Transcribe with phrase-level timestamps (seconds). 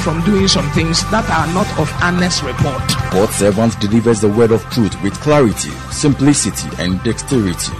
[0.00, 2.82] from doing some things that are not of honest report.
[3.12, 7.72] God's servant delivers the word of truth with clarity, simplicity, and dexterity.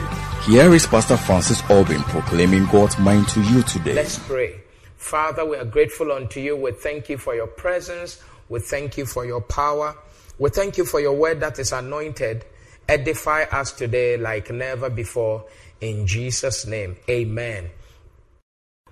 [0.45, 3.95] Here is Pastor Francis Albin proclaiming God's mind to you today.
[3.95, 4.61] Let's pray.
[4.97, 6.57] Father, we are grateful unto you.
[6.57, 8.23] We thank you for your presence.
[8.51, 9.97] We thank you for your power.
[10.39, 12.45] We thank you for your word that is anointed.
[12.87, 15.47] Edify us today like never before.
[15.80, 17.71] In Jesus' name, amen.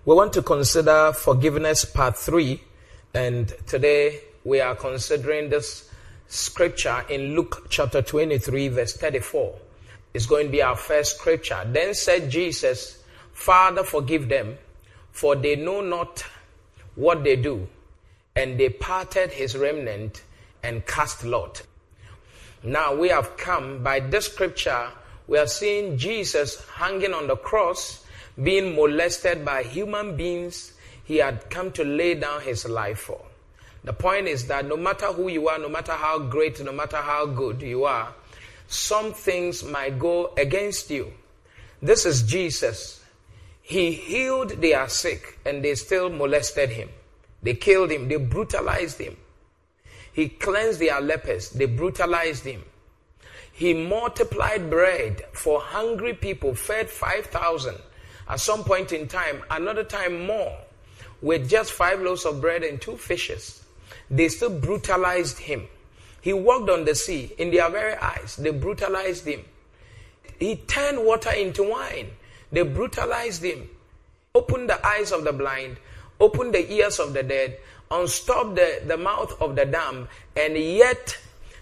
[0.07, 2.63] We want to consider forgiveness part three
[3.19, 5.91] and today we are considering this
[6.29, 9.57] scripture in Luke chapter 23, verse 34.
[10.15, 11.61] It's going to be our first scripture.
[11.67, 13.03] Then said Jesus,
[13.33, 14.57] Father, forgive them,
[15.11, 16.25] for they know not
[16.95, 17.67] what they do.
[18.37, 20.23] And they parted his remnant
[20.63, 21.63] and cast lot.
[22.63, 24.91] Now we have come by this scripture,
[25.27, 28.07] we are seeing Jesus hanging on the cross,
[28.41, 30.75] being molested by human beings
[31.09, 33.19] he had come to lay down his life for.
[33.83, 36.99] The point is that no matter who you are, no matter how great, no matter
[36.99, 38.13] how good you are,
[38.67, 41.11] some things might go against you.
[41.81, 43.03] This is Jesus.
[43.63, 46.91] He healed their sick and they still molested him.
[47.43, 48.09] They killed him.
[48.09, 49.17] They brutalized him.
[50.13, 51.49] He cleansed their lepers.
[51.49, 52.63] They brutalized him.
[53.51, 57.77] He multiplied bread for hungry people, fed 5,000.
[58.29, 60.55] At some point in time, another time more
[61.21, 63.65] with just five loaves of bread and two fishes.
[64.11, 65.67] They still brutalized him.
[66.21, 68.37] He walked on the sea in their very eyes.
[68.37, 69.45] They brutalized him.
[70.39, 72.11] He turned water into wine.
[72.53, 73.69] They brutalized him.
[74.35, 75.79] Opened the eyes of the blind,
[76.21, 77.59] opened the ears of the dead,
[77.91, 80.07] unstopped the, the mouth of the dumb,
[80.37, 81.17] and yet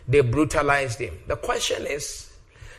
[0.09, 1.19] they brutalized him.
[1.27, 2.36] The question is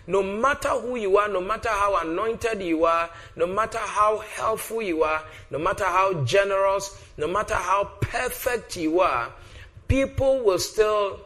[0.07, 4.81] no matter who you are, no matter how anointed you are, no matter how helpful
[4.81, 9.31] you are, no matter how generous, no matter how perfect you are,
[9.89, 11.19] people will still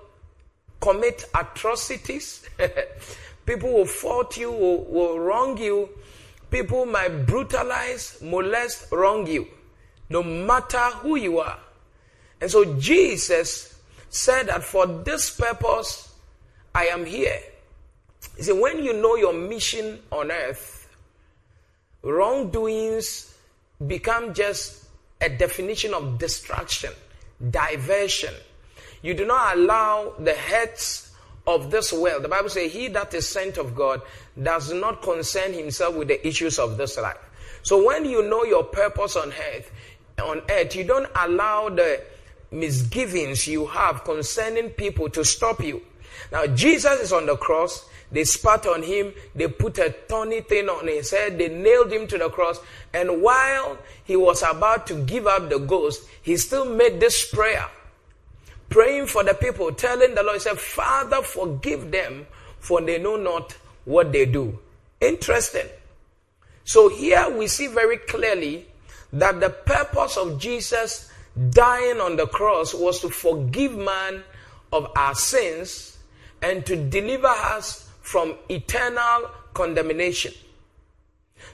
[0.80, 2.44] commit atrocities.
[3.46, 5.88] people will fault you, will, will wrong you.
[6.50, 9.48] People might brutalize, molest, wrong you,
[10.10, 11.60] no matter who you are.
[12.42, 16.14] And so Jesus said that for this purpose,
[16.74, 17.40] I am here.
[18.38, 20.90] You see, when you know your mission on earth,
[22.02, 23.34] wrongdoings
[23.86, 24.86] become just
[25.20, 26.92] a definition of distraction,
[27.50, 28.34] diversion.
[29.02, 31.12] You do not allow the heads
[31.48, 32.24] of this world.
[32.24, 34.02] The Bible says, He that is sent of God
[34.42, 37.18] does not concern himself with the issues of this life.
[37.64, 39.72] So when you know your purpose on earth,
[40.24, 42.02] on earth, you don't allow the
[42.52, 45.82] misgivings you have concerning people to stop you.
[46.32, 47.86] Now, Jesus is on the cross.
[48.12, 49.14] They spat on him.
[49.34, 51.38] They put a thorny thing on his head.
[51.38, 52.60] They nailed him to the cross.
[52.94, 57.68] And while he was about to give up the ghost, he still made this prayer.
[58.70, 62.26] Praying for the people, telling the Lord, he said, Father, forgive them,
[62.60, 63.56] for they know not
[63.86, 64.60] what they do.
[65.00, 65.68] Interesting.
[66.64, 68.66] So here we see very clearly
[69.14, 71.12] that the purpose of Jesus
[71.50, 74.24] dying on the cross was to forgive man
[74.72, 75.98] of our sins
[76.42, 80.34] and to deliver us from eternal condemnation.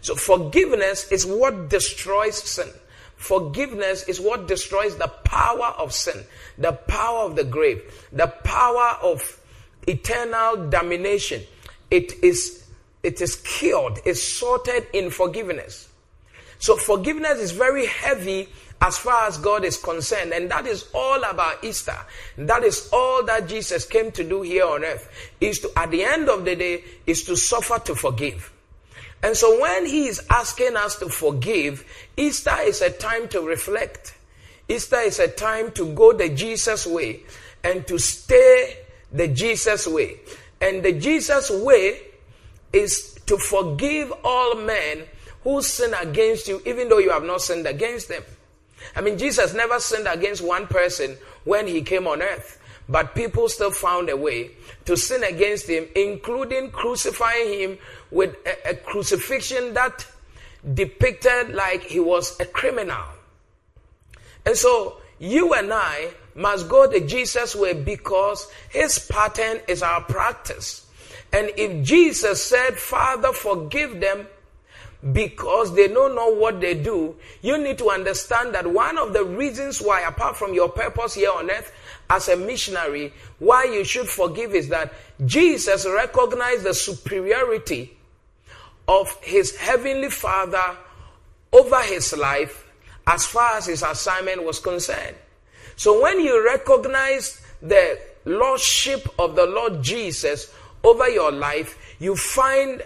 [0.02, 2.70] So forgiveness is what destroys sin.
[3.16, 6.24] Forgiveness is what destroys the power of sin,
[6.58, 7.82] the power of the grave,
[8.12, 9.40] the power of
[9.88, 11.42] eternal damnation.
[11.90, 12.68] It is,
[13.02, 15.90] it is killed, it's sorted in forgiveness.
[16.60, 18.50] So forgiveness is very heavy
[18.82, 20.32] as far as God is concerned.
[20.32, 21.98] And that is all about Easter.
[22.38, 25.10] That is all that Jesus came to do here on earth.
[25.42, 28.52] Is to, at the end of the day, is to suffer to forgive.
[29.24, 31.84] And so when he is asking us to forgive,
[32.16, 34.16] Easter is a time to reflect.
[34.70, 37.24] Easter is a time to go the Jesus way
[37.64, 38.78] and to stay
[39.12, 40.20] the Jesus way.
[40.62, 42.02] And the Jesus way
[42.74, 45.04] is to forgive all men
[45.44, 48.24] who sin against you, even though you have not sinned against them.
[48.96, 52.60] I mean, Jesus never sinned against one person when he came on earth,
[52.90, 54.52] but people still found a way
[54.86, 57.78] to sin against him, including crucifying him
[58.12, 60.06] with a, a crucifixion that
[60.74, 63.04] depicted like he was a criminal.
[64.46, 70.02] And so, you and I must go the Jesus way because his pattern is our
[70.02, 70.86] practice.
[71.34, 74.28] And if Jesus said, Father, forgive them
[75.14, 79.24] because they don't know what they do, you need to understand that one of the
[79.24, 81.72] reasons why, apart from your purpose here on earth
[82.10, 84.94] as a missionary, why you should forgive is that
[85.26, 87.96] Jesus recognized the superiority
[88.88, 90.78] of his heavenly Father
[91.54, 92.66] over his life
[93.06, 95.16] as far as his assignment was concerned.
[95.76, 100.54] So when you recognize the lordship of the Lord Jesus
[100.84, 102.84] over your life, you find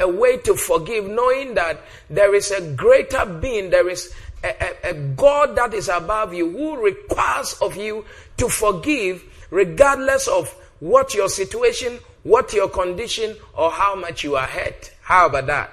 [0.00, 4.14] a way to forgive, knowing that there is a greater being, there is
[4.44, 8.04] a, a, a, God that is above you who requires of you
[8.36, 10.48] to forgive regardless of
[10.80, 14.92] what your situation, what your condition, or how much you are hurt.
[15.02, 15.72] How about that?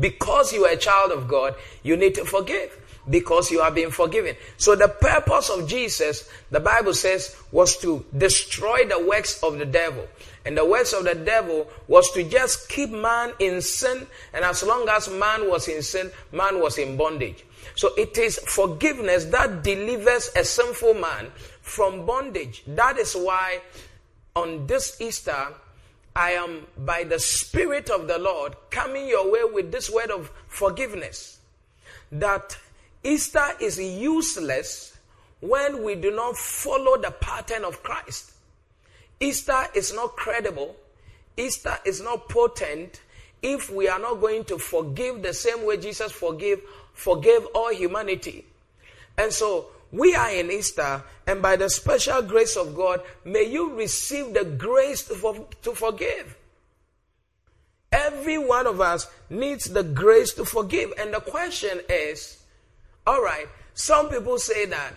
[0.00, 2.78] Because you are a child of God, you need to forgive
[3.10, 4.36] because you have been forgiven.
[4.56, 9.66] So the purpose of Jesus, the Bible says, was to destroy the works of the
[9.66, 10.06] devil.
[10.44, 14.06] And the works of the devil was to just keep man in sin.
[14.32, 17.44] And as long as man was in sin, man was in bondage.
[17.74, 22.62] So it is forgiveness that delivers a sinful man from bondage.
[22.66, 23.60] That is why
[24.34, 25.48] on this Easter,
[26.14, 30.32] I am by the Spirit of the Lord coming your way with this word of
[30.48, 31.38] forgiveness.
[32.10, 32.56] That
[33.02, 34.96] Easter is useless
[35.40, 38.32] when we do not follow the pattern of Christ.
[39.20, 40.76] Easter is not credible.
[41.36, 43.00] Easter is not potent
[43.42, 46.60] if we are not going to forgive the same way Jesus forgave,
[46.92, 48.44] forgave all humanity.
[49.16, 53.74] And so we are in Easter, and by the special grace of God, may you
[53.74, 56.36] receive the grace to, for, to forgive.
[57.90, 60.92] Every one of us needs the grace to forgive.
[60.98, 62.37] And the question is,
[63.08, 63.48] all right.
[63.72, 64.92] Some people say that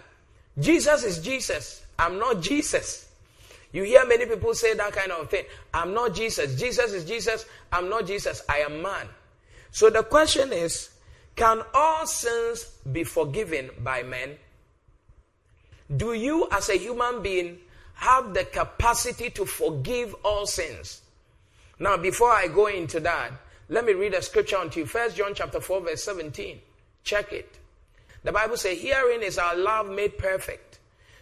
[0.60, 1.86] Jesus is Jesus.
[1.98, 3.08] I'm not Jesus.
[3.72, 5.46] You hear many people say that kind of thing.
[5.74, 6.60] I'm not Jesus.
[6.60, 7.46] Jesus is Jesus.
[7.72, 8.42] I'm not Jesus.
[8.50, 9.08] I am man.
[9.72, 10.90] So the question is
[11.38, 14.32] can all sins be forgiven by men?
[15.96, 17.60] Do you, as a human being,
[17.94, 21.02] have the capacity to forgive all sins?
[21.80, 23.32] Now, before I go into that,
[23.70, 24.86] let me read a scripture unto you.
[24.86, 26.60] First John chapter 4, verse 17.
[27.06, 27.58] Check it.
[28.24, 30.80] The Bible says, Herein is our love made perfect,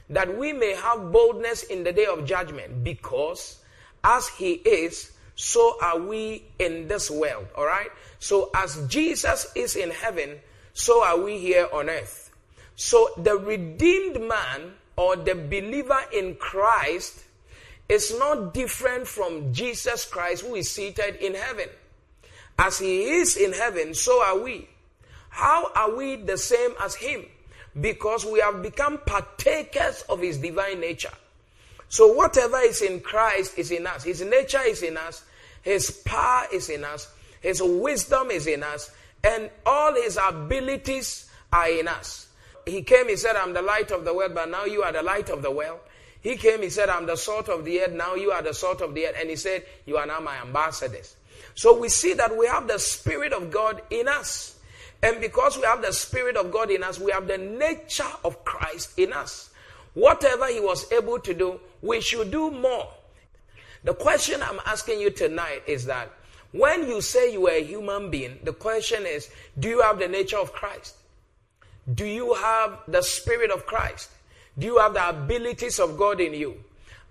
[0.10, 3.60] that we may have boldness in the day of judgment, because
[4.04, 7.48] as He is, so are we in this world.
[7.56, 7.90] All right?
[8.20, 10.38] So as Jesus is in heaven,
[10.74, 12.32] so are we here on earth.
[12.76, 17.24] So the redeemed man or the believer in Christ
[17.88, 21.70] is not different from Jesus Christ who is seated in heaven.
[22.58, 24.68] As he is in heaven, so are we.
[25.30, 27.26] How are we the same as him?
[27.80, 31.14] Because we have become partakers of his divine nature.
[31.88, 34.04] So whatever is in Christ is in us.
[34.04, 35.24] His nature is in us.
[35.62, 37.12] His power is in us.
[37.42, 38.92] His wisdom is in us.
[39.24, 42.28] And all his abilities are in us.
[42.66, 45.02] He came, he said, I'm the light of the world, but now you are the
[45.02, 45.80] light of the world.
[46.22, 48.82] He came, he said, I'm the salt of the earth, now you are the salt
[48.82, 49.16] of the earth.
[49.20, 51.16] And he said, You are now my ambassadors.
[51.56, 54.59] So we see that we have the Spirit of God in us.
[55.02, 58.44] And because we have the Spirit of God in us, we have the nature of
[58.44, 59.50] Christ in us.
[59.94, 62.88] Whatever He was able to do, we should do more.
[63.84, 66.12] The question I'm asking you tonight is that
[66.52, 70.08] when you say you are a human being, the question is do you have the
[70.08, 70.96] nature of Christ?
[71.94, 74.10] Do you have the Spirit of Christ?
[74.58, 76.56] Do you have the abilities of God in you?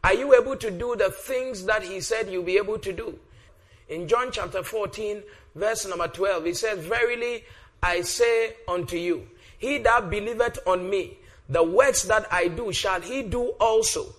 [0.04, 3.18] Are you able to do the things that He said you'll be able to do?
[3.88, 5.22] In John chapter 14,
[5.54, 7.44] verse number 12, He says, Verily,
[7.82, 9.26] I say unto you,
[9.58, 11.18] he that believeth on me,
[11.48, 14.14] the works that I do shall he do also.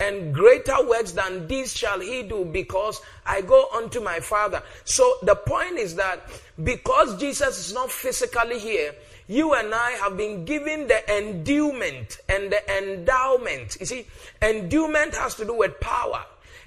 [0.00, 4.62] And greater works than these shall he do because I go unto my Father.
[4.84, 6.30] So the point is that
[6.62, 8.94] because Jesus is not physically here,
[9.26, 13.76] you and I have been given the endowment and the endowment.
[13.80, 14.06] You see,
[14.40, 16.24] endowment has to do with power.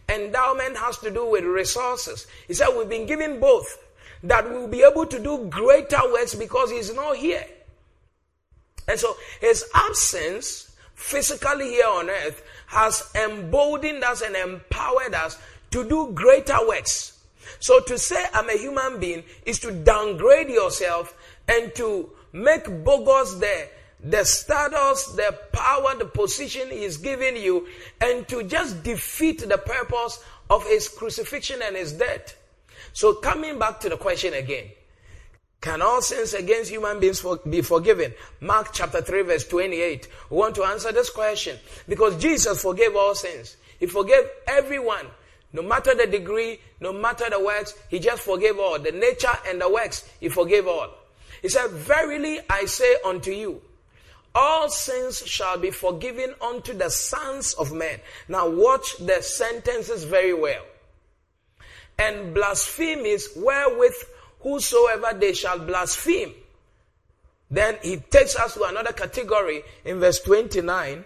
[0.09, 2.27] Endowment has to do with resources.
[2.47, 3.77] He said we've been given both
[4.23, 7.45] that we will be able to do greater works because he's not here.
[8.87, 15.37] And so his absence physically here on earth has emboldened us and empowered us
[15.71, 17.19] to do greater works.
[17.59, 21.15] So to say I'm a human being is to downgrade yourself
[21.47, 23.67] and to make bogus the
[24.03, 27.67] the status, the power, the position he's given you,
[27.99, 32.35] and to just defeat the purpose of his crucifixion and his death.
[32.93, 34.65] So coming back to the question again,
[35.61, 38.13] Can all sins against human beings for, be forgiven?
[38.39, 40.07] Mark chapter 3 verse 28.
[40.31, 41.57] We want to answer this question
[41.87, 43.57] because Jesus forgave all sins.
[43.79, 45.05] He forgave everyone,
[45.53, 48.79] no matter the degree, no matter the works, he just forgave all.
[48.79, 50.89] The nature and the works, he forgave all.
[51.43, 53.61] He said, Verily I say unto you,
[54.33, 57.99] all sins shall be forgiven unto the sons of men.
[58.27, 60.63] Now watch the sentences very well.
[62.01, 63.93] And blasphemies wherewith
[64.39, 66.33] whosoever they shall blaspheme.
[67.51, 71.05] Then he takes us to another category in verse 29.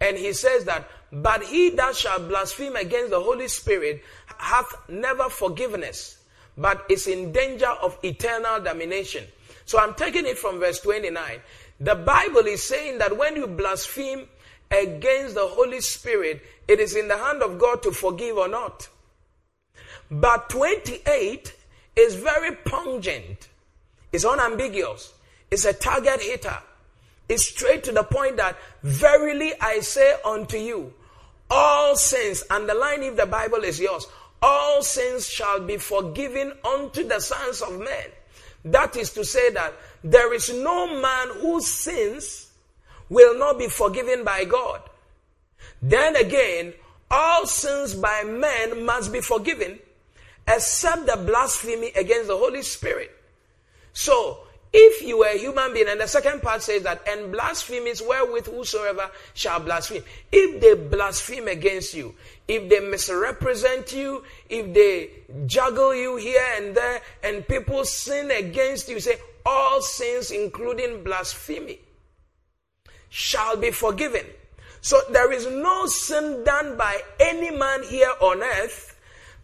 [0.00, 4.02] And he says that, but he that shall blaspheme against the Holy Spirit
[4.38, 6.18] hath never forgiveness,
[6.56, 9.24] but is in danger of eternal damnation.
[9.66, 11.40] So I'm taking it from verse 29.
[11.78, 14.26] The Bible is saying that when you blaspheme
[14.70, 18.88] against the Holy Spirit, it is in the hand of God to forgive or not.
[20.12, 21.54] But 28
[21.96, 23.48] is very pungent.
[24.12, 25.14] It's unambiguous.
[25.50, 26.58] It's a target hitter.
[27.30, 30.92] It's straight to the point that, verily I say unto you,
[31.50, 34.06] all sins, underline if the Bible is yours,
[34.42, 38.06] all sins shall be forgiven unto the sons of men.
[38.66, 39.72] That is to say that
[40.04, 42.50] there is no man whose sins
[43.08, 44.82] will not be forgiven by God.
[45.80, 46.74] Then again,
[47.10, 49.78] all sins by men must be forgiven
[50.46, 53.10] except the blasphemy against the Holy Spirit.
[53.92, 54.38] So,
[54.72, 58.46] if you were a human being, and the second part says that, and blasphemies wherewith
[58.46, 60.02] whosoever shall blaspheme.
[60.30, 62.14] If they blaspheme against you,
[62.48, 65.10] if they misrepresent you, if they
[65.46, 71.78] juggle you here and there, and people sin against you, say, all sins, including blasphemy,
[73.10, 74.24] shall be forgiven.
[74.80, 78.91] So there is no sin done by any man here on earth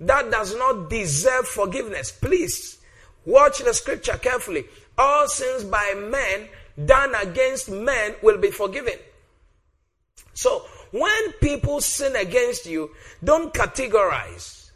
[0.00, 2.10] that does not deserve forgiveness.
[2.12, 2.78] Please
[3.24, 4.66] watch the scripture carefully.
[4.96, 6.48] All sins by men
[6.86, 8.94] done against men will be forgiven.
[10.34, 12.90] So when people sin against you,
[13.22, 14.70] don't categorize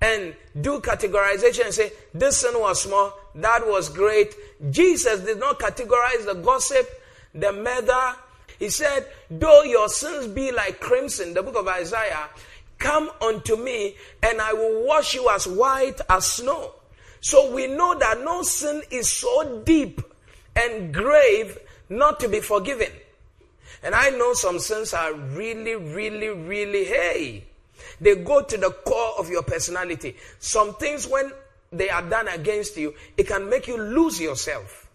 [0.00, 4.34] and do categorization and say, this sin was small, that was great.
[4.70, 6.88] Jesus did not categorize the gossip,
[7.34, 8.14] the murder.
[8.58, 12.28] He said, though your sins be like crimson, the book of Isaiah,
[12.78, 16.74] Come unto me, and I will wash you as white as snow.
[17.20, 20.00] So we know that no sin is so deep
[20.54, 21.58] and grave
[21.88, 22.92] not to be forgiven.
[23.82, 27.44] And I know some sins are really, really, really, hey,
[28.00, 30.16] they go to the core of your personality.
[30.38, 31.32] Some things, when
[31.72, 34.87] they are done against you, it can make you lose yourself.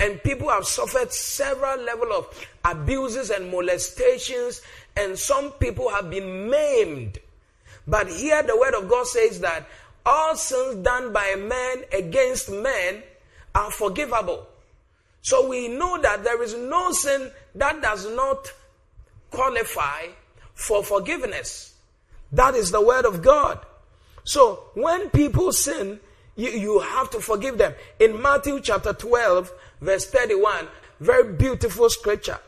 [0.00, 4.62] And people have suffered several level of abuses and molestations
[4.96, 7.18] and some people have been maimed.
[7.86, 9.68] But here the word of God says that
[10.04, 13.02] all sins done by man against man
[13.54, 14.46] are forgivable.
[15.22, 18.52] So we know that there is no sin that does not
[19.30, 20.06] qualify
[20.54, 21.74] for forgiveness.
[22.32, 23.64] That is the word of God.
[24.24, 26.00] So when people sin,
[26.36, 27.74] you, you have to forgive them.
[27.98, 30.66] In Matthew chapter 12, verse 31,
[31.00, 32.38] very beautiful scripture.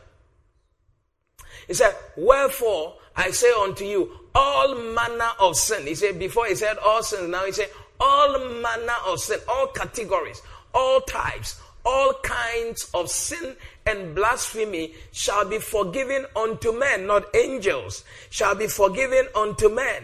[1.67, 5.87] He said, Wherefore I say unto you, all manner of sin.
[5.87, 9.67] He said, before he said all sins, now he said, all manner of sin, all
[9.67, 10.41] categories,
[10.73, 18.03] all types, all kinds of sin and blasphemy shall be forgiven unto men, not angels,
[18.29, 20.03] shall be forgiven unto men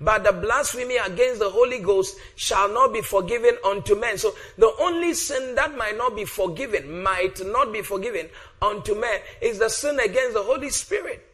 [0.00, 4.16] but the blasphemy against the Holy Ghost shall not be forgiven unto men.
[4.16, 8.28] So the only sin that might not be forgiven, might not be forgiven
[8.62, 11.26] unto men, is the sin against the Holy Spirit.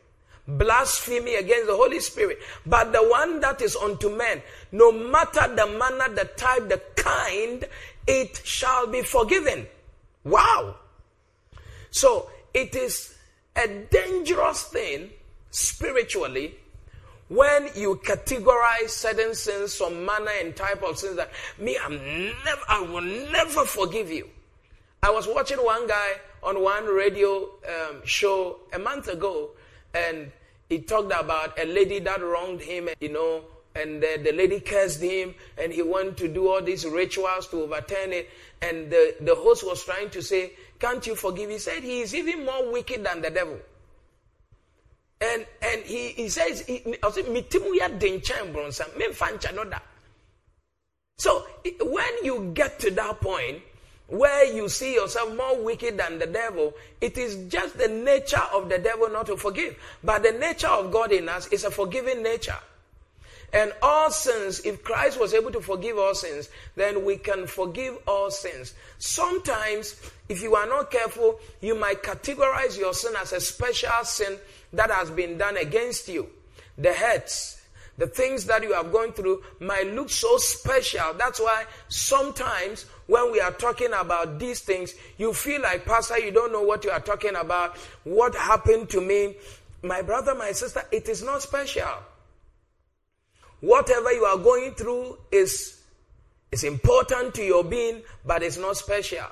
[0.48, 2.38] Blasphemy against the Holy Spirit.
[2.64, 4.42] But the one that is unto men,
[4.72, 7.64] no matter the manner, the type, the kind,
[8.06, 9.66] it shall be forgiven.
[10.24, 10.76] Wow.
[11.90, 13.16] So it is
[13.54, 15.10] a dangerous thing
[15.50, 16.56] spiritually
[17.28, 21.96] when you categorize certain sins, some manner and type of sins that me, I'm
[22.44, 24.28] never, I will never forgive you.
[25.02, 29.50] I was watching one guy on one radio um, show a month ago,
[29.94, 30.30] and
[30.68, 33.42] he talked about a lady that wronged him, you know,
[33.74, 37.62] and the, the lady cursed him, and he went to do all these rituals to
[37.62, 38.30] overturn it.
[38.62, 41.50] And the, the host was trying to say, Can't you forgive?
[41.50, 43.58] He said, He is even more wicked than the devil.
[45.20, 46.62] And and he, he says,
[51.18, 51.46] So
[51.80, 53.62] when you get to that point
[54.08, 58.68] where you see yourself more wicked than the devil, it is just the nature of
[58.68, 59.76] the devil not to forgive.
[60.04, 62.58] But the nature of God in us is a forgiving nature.
[63.52, 67.96] And all sins, if Christ was able to forgive all sins, then we can forgive
[68.06, 68.74] all sins.
[68.98, 74.36] Sometimes, if you are not careful, you might categorize your sin as a special sin
[74.72, 76.28] that has been done against you.
[76.76, 77.62] The hurts,
[77.98, 81.14] the things that you have gone through might look so special.
[81.14, 86.32] That's why sometimes when we are talking about these things, you feel like, Pastor, you
[86.32, 87.78] don't know what you are talking about.
[88.04, 89.36] What happened to me?
[89.82, 91.88] My brother, my sister, it is not special.
[93.66, 95.80] Whatever you are going through is,
[96.52, 99.26] is important to your being, but it's not special.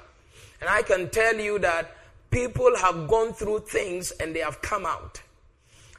[0.60, 1.96] And I can tell you that
[2.32, 5.22] people have gone through things and they have come out.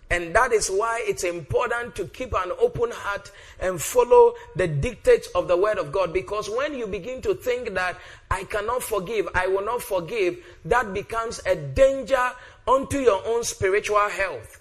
[0.09, 5.29] And that is why it's important to keep an open heart and follow the dictates
[5.33, 6.11] of the word of God.
[6.11, 7.97] Because when you begin to think that
[8.29, 12.31] I cannot forgive, I will not forgive, that becomes a danger
[12.67, 14.59] unto your own spiritual health.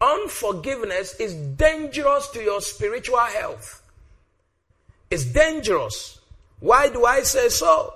[0.00, 3.82] Unforgiveness is dangerous to your spiritual health.
[5.10, 6.20] It's dangerous.
[6.60, 7.94] Why do I say so?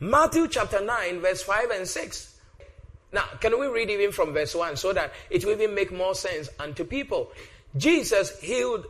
[0.00, 2.38] Matthew chapter 9, verse 5 and 6.
[3.12, 6.14] Now, can we read even from verse 1 so that it will even make more
[6.14, 7.30] sense unto people?
[7.76, 8.86] Jesus healed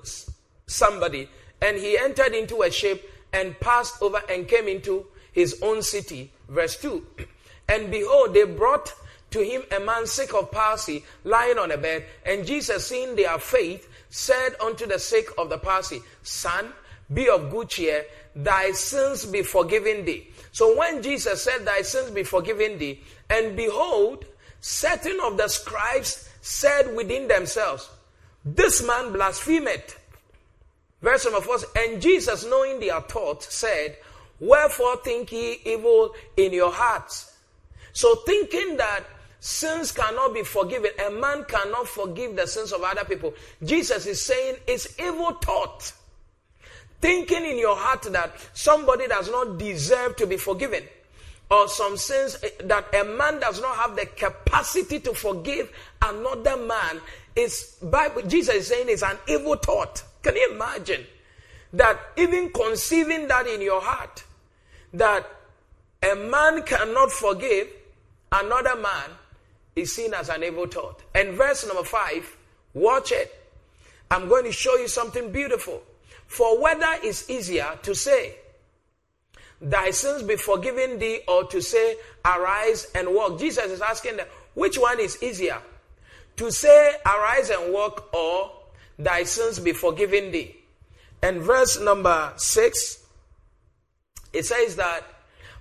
[0.66, 1.28] somebody
[1.60, 6.30] and he entered into a ship and passed over and came into his own city.
[6.48, 7.06] Verse 2.
[7.66, 8.92] And behold, they brought
[9.34, 12.04] to him a man sick of palsy, lying on a bed.
[12.24, 16.72] And Jesus, seeing their faith, said unto the sick of the palsy, Son,
[17.12, 20.28] be of good cheer, thy sins be forgiven thee.
[20.52, 24.24] So when Jesus said, Thy sins be forgiven thee, and behold,
[24.60, 27.90] certain of the scribes said within themselves,
[28.44, 29.98] This man blasphemeth.
[31.02, 33.96] Verse number four, and Jesus, knowing their thoughts, said,
[34.38, 37.36] Wherefore think ye evil in your hearts?
[37.92, 39.04] So thinking that
[39.44, 40.90] Sins cannot be forgiven.
[41.06, 43.34] A man cannot forgive the sins of other people.
[43.62, 45.92] Jesus is saying it's evil thought.
[47.02, 50.84] Thinking in your heart that somebody does not deserve to be forgiven.
[51.50, 55.70] Or some sins eh, that a man does not have the capacity to forgive
[56.00, 57.02] another man
[57.36, 60.02] is Bible Jesus is saying it's an evil thought.
[60.22, 61.04] Can you imagine?
[61.74, 64.24] That even conceiving that in your heart,
[64.94, 65.30] that
[66.02, 67.68] a man cannot forgive
[68.32, 69.10] another man
[69.76, 71.02] is seen as an evil thought.
[71.14, 72.36] And verse number five,
[72.72, 73.32] watch it.
[74.10, 75.82] I'm going to show you something beautiful.
[76.26, 78.36] For whether it's easier to say,
[79.60, 83.38] Thy sins be forgiven thee, or to say, Arise and walk.
[83.38, 85.58] Jesus is asking them, which one is easier?
[86.36, 88.52] To say, Arise and walk, or
[88.98, 90.56] Thy sins be forgiven thee.
[91.22, 93.04] And verse number six,
[94.32, 95.02] it says that,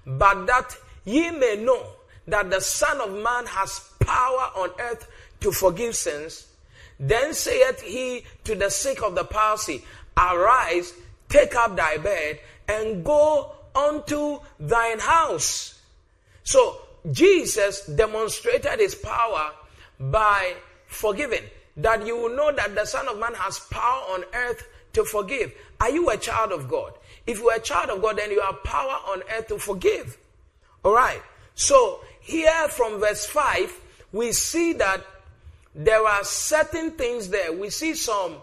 [0.05, 1.85] But that ye may know
[2.27, 5.07] that the Son of Man has power on earth
[5.41, 6.47] to forgive sins.
[6.99, 9.83] Then saith he to the sick of the palsy,
[10.17, 10.93] Arise,
[11.29, 15.81] take up thy bed, and go unto thine house.
[16.43, 16.79] So
[17.11, 19.51] Jesus demonstrated his power
[19.99, 20.53] by
[20.87, 21.43] forgiving.
[21.77, 25.51] That you will know that the Son of Man has power on earth to forgive.
[25.79, 26.93] Are you a child of God?
[27.25, 30.17] If you are a child of God, then you have power on earth to forgive.
[30.83, 31.21] All right.
[31.55, 33.79] So here from verse 5,
[34.13, 35.01] we see that
[35.75, 37.51] there are certain things there.
[37.51, 38.35] We see some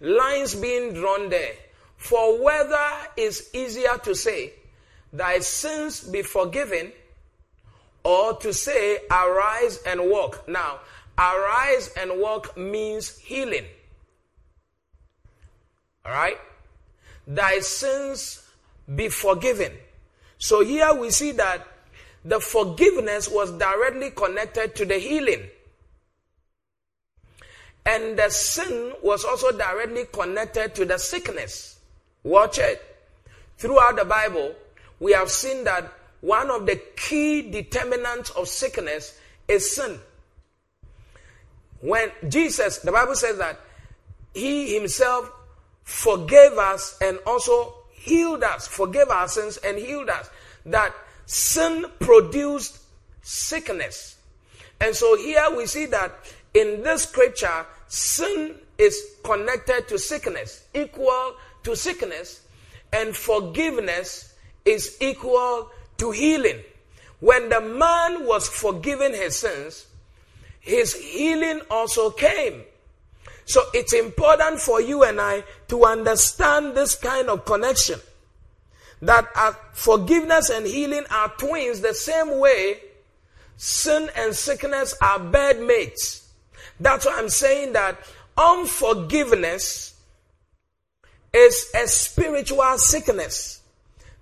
[0.00, 1.52] lines being drawn there.
[1.96, 4.54] For whether it's easier to say,
[5.12, 6.90] thy sins be forgiven,
[8.02, 10.48] or to say, arise and walk.
[10.48, 10.80] Now,
[11.18, 13.64] arise and walk means healing.
[16.04, 16.36] All right?
[17.26, 18.46] Thy sins
[18.94, 19.72] be forgiven.
[20.38, 21.66] So here we see that
[22.24, 25.42] the forgiveness was directly connected to the healing.
[27.86, 31.78] And the sin was also directly connected to the sickness.
[32.22, 32.82] Watch it.
[33.58, 34.54] Throughout the Bible,
[35.00, 39.98] we have seen that one of the key determinants of sickness is sin.
[41.80, 43.60] When Jesus, the Bible says that
[44.32, 45.30] he himself
[45.82, 50.30] forgave us and also healed us, forgave our sins and healed us.
[50.64, 50.94] That
[51.26, 52.78] sin produced
[53.22, 54.16] sickness.
[54.80, 56.12] And so here we see that
[56.52, 62.42] in this scripture, sin is connected to sickness, equal to sickness,
[62.92, 64.34] and forgiveness
[64.64, 66.60] is equal to healing.
[67.20, 69.86] When the man was forgiven his sins,
[70.60, 72.62] his healing also came.
[73.46, 78.00] So it's important for you and I to understand this kind of connection
[79.06, 79.26] that
[79.72, 82.80] forgiveness and healing are twins the same way
[83.56, 86.28] sin and sickness are bed mates.
[86.80, 87.98] That's why I'm saying that
[88.36, 89.94] unforgiveness
[91.32, 93.60] is a spiritual sickness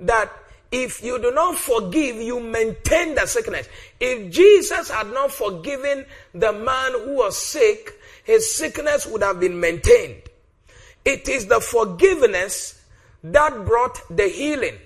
[0.01, 0.31] that
[0.71, 3.69] if you do not forgive, you maintain the sickness.
[4.01, 9.61] If Jesus had not forgiven the man who was sick, his sickness would have been
[9.61, 10.23] maintained.
[11.05, 12.82] It is the forgiveness
[13.25, 14.79] that brought the healing.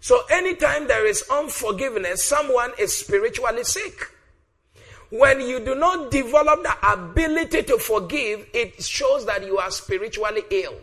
[0.00, 4.08] So anytime there is unforgiveness, someone is spiritually sick.
[5.10, 10.42] When you do not develop the ability to forgive, it shows that you are spiritually
[10.50, 10.74] ill.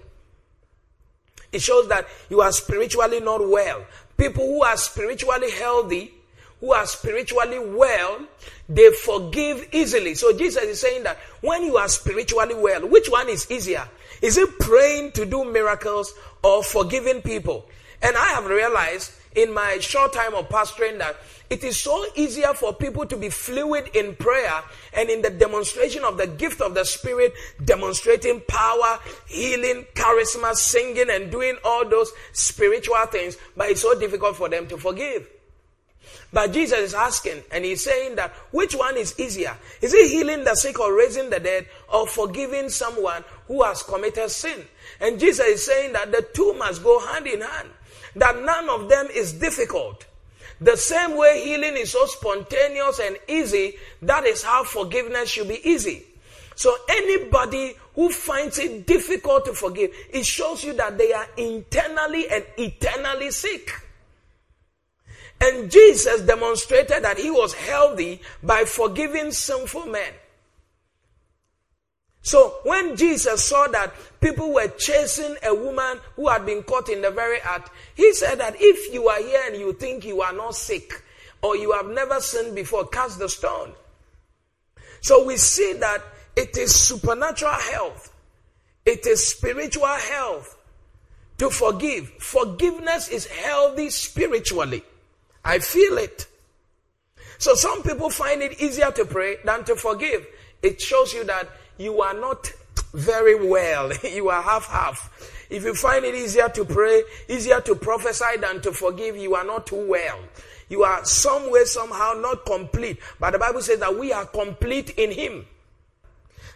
[1.51, 3.83] It shows that you are spiritually not well.
[4.17, 6.13] People who are spiritually healthy,
[6.59, 8.19] who are spiritually well,
[8.67, 10.13] they forgive easily.
[10.13, 13.87] So Jesus is saying that when you are spiritually well, which one is easier?
[14.21, 17.65] Is it praying to do miracles or forgiving people?
[18.01, 21.15] And I have realized in my short time of pastoring that
[21.49, 24.61] it is so easier for people to be fluid in prayer
[24.93, 31.09] and in the demonstration of the gift of the Spirit, demonstrating power, healing, charisma, singing,
[31.09, 35.27] and doing all those spiritual things, but it's so difficult for them to forgive.
[36.31, 39.57] But Jesus is asking, and he's saying that which one is easier?
[39.81, 44.29] Is it healing the sick or raising the dead or forgiving someone who has committed
[44.29, 44.63] sin?
[45.01, 47.69] And Jesus is saying that the two must go hand in hand,
[48.15, 50.05] that none of them is difficult.
[50.61, 55.59] The same way healing is so spontaneous and easy, that is how forgiveness should be
[55.67, 56.05] easy.
[56.55, 62.29] So anybody who finds it difficult to forgive, it shows you that they are internally
[62.29, 63.71] and eternally sick.
[65.41, 70.11] And Jesus demonstrated that he was healthy by forgiving sinful men.
[72.21, 77.01] So when Jesus saw that people were chasing a woman who had been caught in
[77.01, 80.33] the very act, he said that if you are here and you think you are
[80.33, 81.03] not sick
[81.41, 83.73] or you have never sinned before, cast the stone.
[85.01, 86.01] So we see that
[86.35, 88.13] it is supernatural health.
[88.85, 90.57] It is spiritual health
[91.37, 92.09] to forgive.
[92.19, 94.83] Forgiveness is healthy spiritually.
[95.43, 96.27] I feel it.
[97.37, 100.27] So some people find it easier to pray than to forgive.
[100.61, 101.47] It shows you that
[101.79, 102.51] you are not
[102.93, 103.91] very well.
[104.03, 105.47] you are half half.
[105.49, 109.45] If you find it easier to pray, easier to prophesy than to forgive, you are
[109.45, 110.19] not too well.
[110.67, 112.99] You are some way, somehow not complete.
[113.19, 115.47] But the Bible says that we are complete in Him.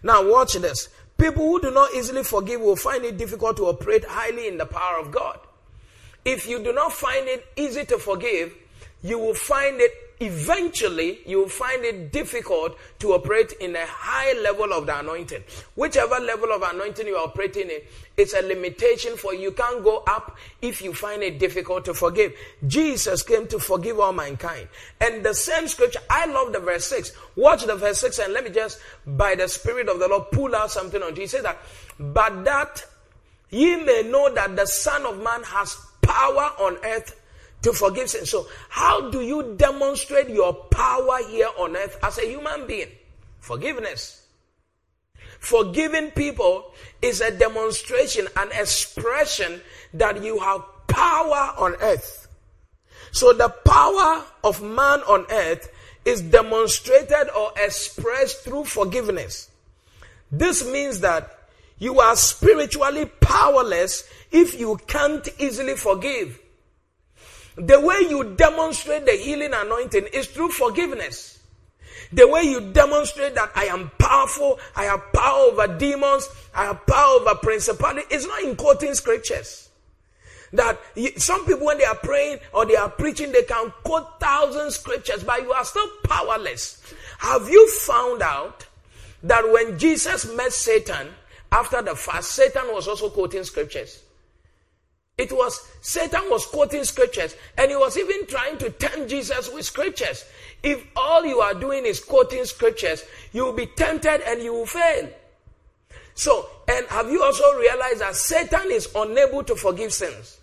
[0.04, 0.90] Now, watch this.
[1.18, 4.66] People who do not easily forgive will find it difficult to operate highly in the
[4.66, 5.40] power of God.
[6.26, 8.54] If you do not find it easy to forgive,
[9.02, 14.40] you will find it eventually you will find it difficult to operate in a high
[14.42, 15.44] level of the anointing.
[15.76, 17.82] Whichever level of anointing you are operating in,
[18.16, 19.42] it's a limitation for you.
[19.42, 22.34] You can't go up if you find it difficult to forgive.
[22.68, 24.68] Jesus came to forgive all mankind.
[25.02, 27.12] And the same scripture, I love the verse 6.
[27.36, 30.56] Watch the verse 6 and let me just, by the Spirit of the Lord, pull
[30.56, 31.22] out something on you.
[31.22, 31.58] He says that,
[32.00, 32.86] but that
[33.50, 37.20] ye may know that the Son of Man has power on earth
[37.64, 38.26] to forgive sin.
[38.26, 42.90] So, how do you demonstrate your power here on earth as a human being?
[43.40, 44.28] Forgiveness.
[45.40, 46.72] Forgiving people
[47.02, 49.60] is a demonstration, an expression
[49.94, 52.28] that you have power on earth.
[53.12, 55.70] So, the power of man on earth
[56.06, 59.50] is demonstrated or expressed through forgiveness.
[60.32, 61.40] This means that
[61.78, 66.40] you are spiritually powerless if you can't easily forgive.
[67.56, 71.40] The way you demonstrate the healing anointing is through forgiveness.
[72.12, 76.86] The way you demonstrate that I am powerful, I have power over demons, I have
[76.86, 79.70] power over principality, it's not in quoting scriptures.
[80.52, 80.80] That
[81.18, 85.24] some people, when they are praying or they are preaching, they can quote thousand scriptures,
[85.24, 86.84] but you are still powerless.
[87.18, 88.66] Have you found out
[89.24, 91.08] that when Jesus met Satan
[91.52, 94.03] after the fast, Satan was also quoting scriptures?
[95.18, 99.66] It was Satan was quoting scriptures and he was even trying to tempt Jesus with
[99.66, 100.26] scriptures.
[100.64, 104.66] If all you are doing is quoting scriptures, you will be tempted and you will
[104.66, 105.10] fail.
[106.16, 110.40] So, and have you also realized that Satan is unable to forgive sins?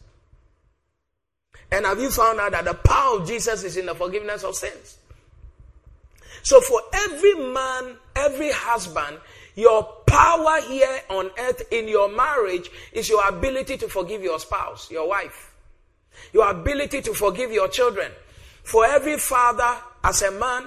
[1.72, 4.56] And have you found out that the power of Jesus is in the forgiveness of
[4.56, 4.98] sins?
[6.42, 9.18] So, for every man, every husband,
[9.54, 14.90] your power here on earth in your marriage is your ability to forgive your spouse,
[14.90, 15.54] your wife.
[16.32, 18.10] Your ability to forgive your children.
[18.64, 20.66] For every father, as a man,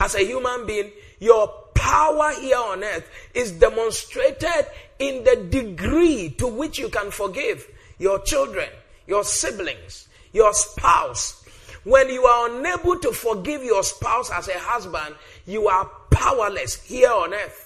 [0.00, 0.90] as a human being,
[1.20, 4.66] your power here on earth is demonstrated
[4.98, 7.66] in the degree to which you can forgive
[7.98, 8.68] your children,
[9.06, 11.44] your siblings, your spouse.
[11.84, 15.14] When you are unable to forgive your spouse as a husband,
[15.46, 17.61] you are powerless here on earth.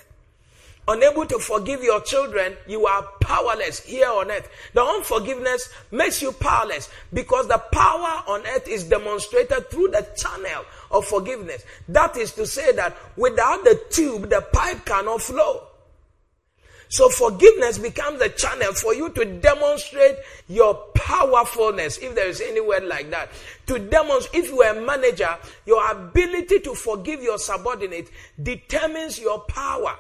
[0.89, 4.49] Unable to forgive your children, you are powerless here on earth.
[4.73, 10.65] The unforgiveness makes you powerless because the power on earth is demonstrated through the channel
[10.91, 11.65] of forgiveness.
[11.89, 15.63] That is to say that without the tube, the pipe cannot flow.
[16.89, 20.17] So forgiveness becomes a channel for you to demonstrate
[20.49, 23.31] your powerfulness, if there is any word like that.
[23.67, 28.09] To demonstrate, if you are a manager, your ability to forgive your subordinate
[28.41, 29.97] determines your power.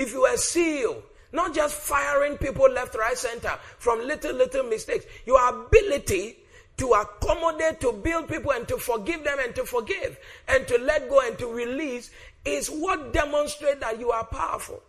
[0.00, 5.04] If you are CEO, not just firing people left, right, center from little, little mistakes,
[5.26, 6.38] your ability
[6.78, 11.10] to accommodate, to build people and to forgive them and to forgive and to let
[11.10, 12.10] go and to release
[12.46, 14.82] is what demonstrates that you are powerful.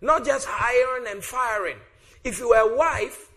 [0.00, 1.78] Not just hiring and firing.
[2.22, 3.32] If you are a wife,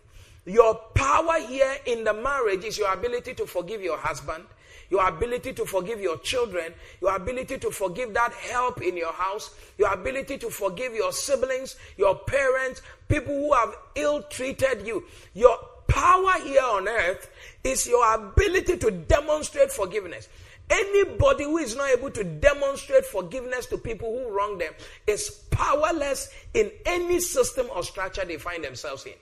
[0.46, 4.44] your power here in the marriage is your ability to forgive your husband,
[4.92, 9.56] your ability to forgive your children, your ability to forgive that help in your house,
[9.78, 15.04] your ability to forgive your siblings, your parents, people who have ill treated you.
[15.34, 17.32] Your power here on earth
[17.64, 20.28] is your ability to demonstrate forgiveness.
[20.70, 24.74] Anybody who is not able to demonstrate forgiveness to people who wrong them
[25.08, 29.14] is powerless in any system or structure they find themselves in.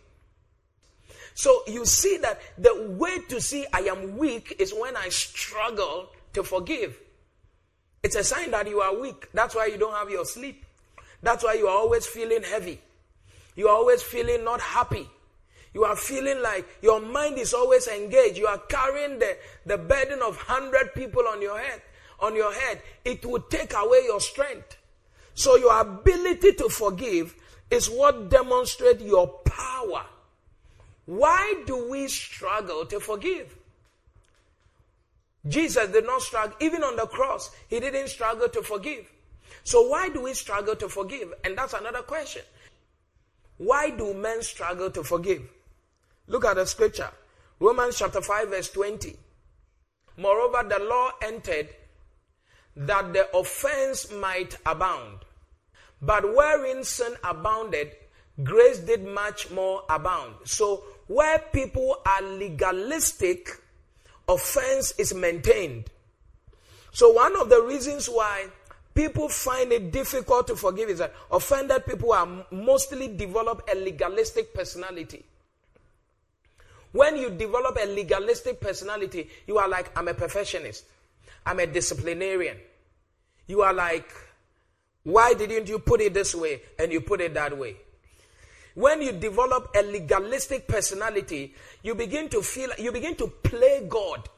[1.33, 6.09] So you see that the way to see I am weak is when I struggle
[6.33, 6.97] to forgive.
[8.03, 9.29] It's a sign that you are weak.
[9.33, 10.65] That's why you don't have your sleep.
[11.21, 12.79] That's why you are always feeling heavy.
[13.55, 15.09] You are always feeling not happy.
[15.73, 18.37] You are feeling like your mind is always engaged.
[18.37, 21.81] You are carrying the, the burden of 100 people on your head.
[22.21, 24.77] On your head, it will take away your strength.
[25.35, 27.35] So your ability to forgive
[27.69, 30.05] is what demonstrates your power.
[31.09, 33.57] Why do we struggle to forgive?
[35.47, 39.11] Jesus did not struggle, even on the cross, he didn't struggle to forgive.
[39.63, 41.33] So why do we struggle to forgive?
[41.43, 42.43] And that's another question.
[43.57, 45.41] Why do men struggle to forgive?
[46.27, 47.09] Look at the scripture.
[47.59, 49.17] Romans chapter 5 verse 20.
[50.17, 51.69] Moreover, the law entered
[52.75, 55.25] that the offense might abound.
[56.03, 57.93] But wherein sin abounded,
[58.43, 60.35] grace did much more abound.
[60.45, 63.49] So where people are legalistic,
[64.27, 65.85] offense is maintained.
[66.91, 68.45] So one of the reasons why
[68.93, 74.53] people find it difficult to forgive is that offended people are mostly develop a legalistic
[74.53, 75.25] personality.
[76.91, 80.85] When you develop a legalistic personality, you are like, I'm a perfectionist.
[81.43, 82.57] I'm a disciplinarian.
[83.47, 84.11] You are like,
[85.01, 87.77] why didn't you put it this way and you put it that way?
[88.75, 91.53] When you develop a legalistic personality,
[91.83, 94.29] you begin to feel, you begin to play God.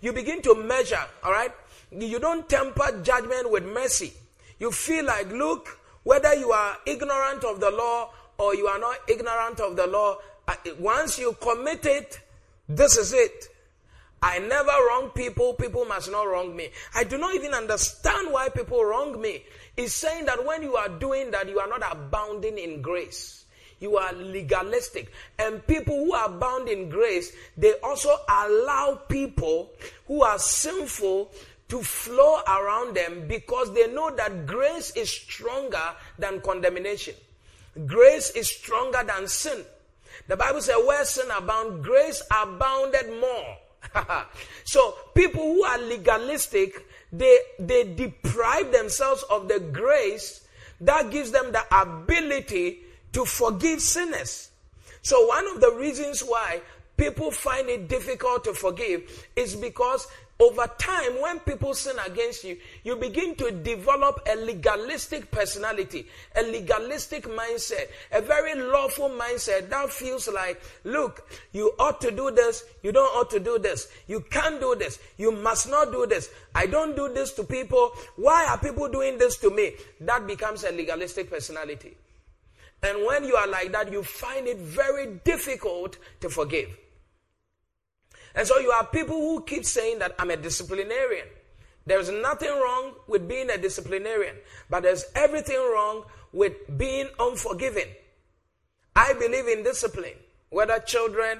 [0.00, 1.52] You begin to measure, all right?
[1.90, 4.12] You don't temper judgment with mercy.
[4.58, 8.96] You feel like, look, whether you are ignorant of the law or you are not
[9.08, 10.18] ignorant of the law,
[10.78, 12.20] once you commit it,
[12.68, 13.48] this is it.
[14.22, 15.54] I never wrong people.
[15.54, 16.70] People must not wrong me.
[16.94, 19.44] I do not even understand why people wrong me.
[19.76, 23.39] It's saying that when you are doing that, you are not abounding in grace.
[23.80, 25.10] You are legalistic.
[25.38, 29.72] And people who are bound in grace, they also allow people
[30.06, 31.32] who are sinful
[31.68, 37.14] to flow around them because they know that grace is stronger than condemnation.
[37.86, 39.64] Grace is stronger than sin.
[40.28, 43.56] The Bible says, where sin abound, grace abounded more.
[44.64, 50.44] so people who are legalistic, they, they deprive themselves of the grace
[50.80, 52.80] that gives them the ability
[53.12, 54.50] to forgive sinners.
[55.02, 56.60] So one of the reasons why
[56.96, 60.06] people find it difficult to forgive is because
[60.40, 66.42] over time, when people sin against you, you begin to develop a legalistic personality, a
[66.42, 72.64] legalistic mindset, a very lawful mindset that feels like, look, you ought to do this,
[72.82, 76.30] you don't ought to do this, you can't do this, you must not do this,
[76.54, 79.74] I don't do this to people, why are people doing this to me?
[80.00, 81.94] That becomes a legalistic personality.
[82.82, 86.76] And when you are like that, you find it very difficult to forgive.
[88.34, 91.26] And so you have people who keep saying that I'm a disciplinarian.
[91.86, 94.36] There's nothing wrong with being a disciplinarian,
[94.68, 97.88] but there's everything wrong with being unforgiving.
[98.94, 100.14] I believe in discipline,
[100.50, 101.38] whether children,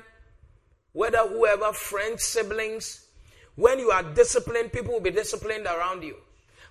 [0.93, 3.07] whether whoever, friends, siblings.
[3.55, 6.17] When you are disciplined, people will be disciplined around you.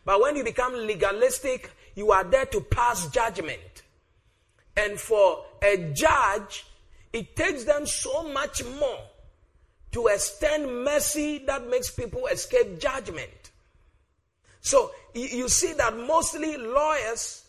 [0.06, 3.84] But when you become legalistic, you are there to pass judgment.
[4.76, 6.66] And for a judge,
[7.12, 9.00] it takes them so much more
[9.92, 13.52] to extend mercy that makes people escape judgment.
[14.62, 17.46] So you see that mostly lawyers,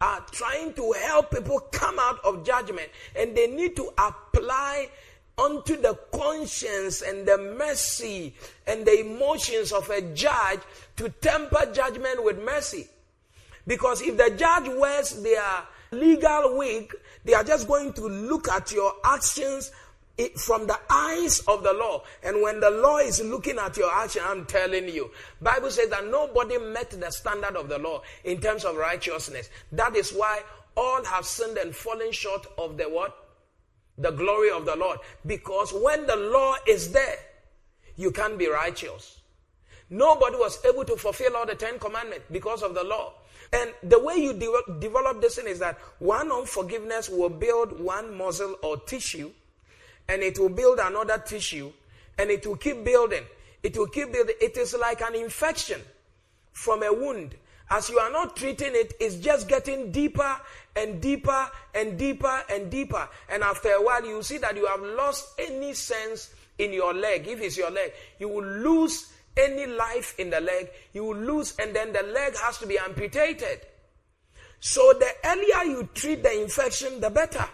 [0.00, 4.88] are trying to help people come out of judgment and they need to apply
[5.36, 8.34] unto the conscience and the mercy
[8.66, 10.60] and the emotions of a judge
[10.96, 12.88] to temper judgment with mercy.
[13.66, 15.44] Because if the judge wears their
[15.92, 19.70] legal wig, they are just going to look at your actions
[20.36, 22.02] from the eyes of the law.
[22.22, 26.06] And when the law is looking at your action, I'm telling you, Bible says that
[26.06, 29.48] nobody met the standard of the law in terms of righteousness.
[29.72, 30.42] That is why
[30.76, 33.16] all have sinned and fallen short of the what?
[33.98, 34.98] The glory of the Lord.
[35.26, 37.16] Because when the law is there,
[37.96, 39.20] you can't be righteous.
[39.90, 43.14] Nobody was able to fulfill all the Ten Commandments because of the law.
[43.52, 48.16] And the way you de- develop this thing is that one unforgiveness will build one
[48.16, 49.32] muscle or tissue
[50.08, 51.72] and it will build another tissue
[52.18, 53.24] and it will keep building.
[53.62, 54.36] It will keep building.
[54.40, 55.80] It is like an infection
[56.52, 57.34] from a wound.
[57.70, 60.36] As you are not treating it, it's just getting deeper
[60.74, 63.08] and deeper and deeper and deeper.
[63.28, 67.28] And after a while, you see that you have lost any sense in your leg.
[67.28, 70.70] If it's your leg, you will lose any life in the leg.
[70.92, 73.60] You lose, and then the leg has to be amputated.
[74.60, 77.44] So the earlier you treat the infection, the better.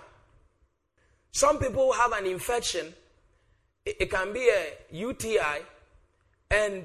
[1.30, 2.94] Some people have an infection,
[3.84, 5.62] it, it can be a UTI,
[6.50, 6.84] and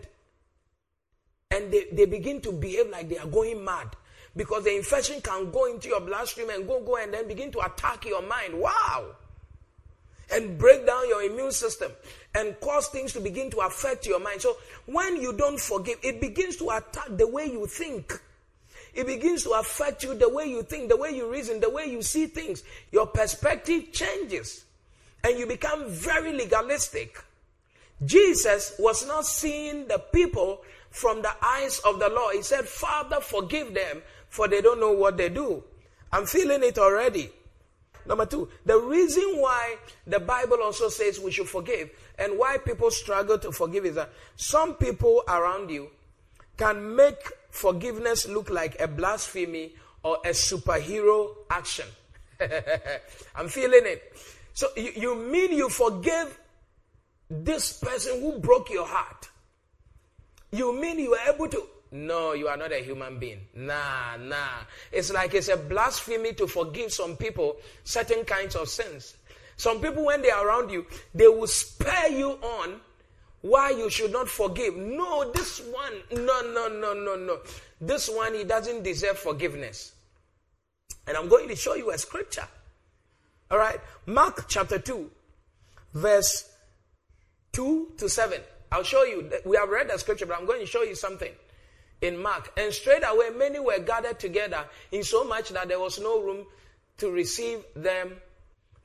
[1.49, 3.87] and they, they begin to behave like they are going mad
[4.35, 7.59] because the infection can go into your bloodstream and go go and then begin to
[7.59, 9.07] attack your mind wow
[10.31, 11.91] and break down your immune system
[12.35, 16.21] and cause things to begin to affect your mind so when you don't forgive it
[16.21, 18.19] begins to attack the way you think
[18.93, 21.85] it begins to affect you the way you think, the way you reason, the way
[21.85, 22.63] you see things.
[22.91, 24.65] Your perspective changes
[25.23, 27.17] and you become very legalistic.
[28.03, 32.29] Jesus was not seeing the people from the eyes of the law.
[32.31, 35.63] He said, Father, forgive them, for they don't know what they do.
[36.11, 37.29] I'm feeling it already.
[38.05, 39.75] Number two, the reason why
[40.07, 44.11] the Bible also says we should forgive and why people struggle to forgive is that
[44.35, 45.89] some people around you
[46.57, 47.17] can make
[47.49, 51.85] forgiveness look like a blasphemy or a superhero action.
[53.35, 54.13] I'm feeling it.
[54.53, 56.39] So you, you mean you forgive
[57.29, 59.29] this person who broke your heart?
[60.51, 61.63] You mean you were able to?
[61.91, 63.41] No, you are not a human being.
[63.53, 64.63] Nah, nah.
[64.93, 69.15] It's like it's a blasphemy to forgive some people certain kinds of sins.
[69.57, 72.79] Some people, when they are around you, they will spare you on
[73.41, 74.77] why you should not forgive.
[74.77, 77.39] No, this one, no, no, no, no, no.
[77.81, 79.93] This one, he doesn't deserve forgiveness.
[81.07, 82.47] And I'm going to show you a scripture.
[83.49, 83.79] All right.
[84.05, 85.11] Mark chapter 2,
[85.93, 86.49] verse
[87.51, 88.39] 2 to 7.
[88.71, 89.29] I'll show you.
[89.45, 91.31] We have read the scripture, but I'm going to show you something
[92.01, 92.51] in Mark.
[92.57, 96.45] And straight away, many were gathered together in so much that there was no room
[96.97, 98.13] to receive them.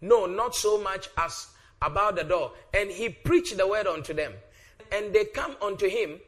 [0.01, 1.49] No, not so much as
[1.83, 2.53] about the door.
[2.73, 4.33] And he preached the word unto them
[4.93, 6.21] and they come unto him,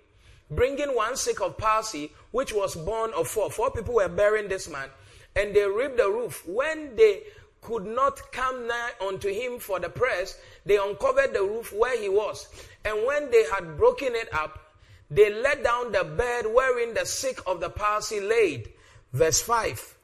[0.50, 3.50] bringing one sick of palsy, which was borne of four.
[3.50, 4.88] Four people were bearing this man,
[5.36, 6.46] and they ripped the roof.
[6.46, 7.22] When they
[7.60, 12.08] could not come nigh unto him for the press, they uncovered the roof where he
[12.08, 12.48] was.
[12.84, 14.67] And when they had broken it up,
[15.10, 18.70] they let down the bed wherein the sick of the palsy laid.
[19.12, 19.96] Verse 5.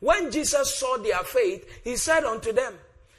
[0.00, 2.74] When Jesus saw their faith, he said unto them,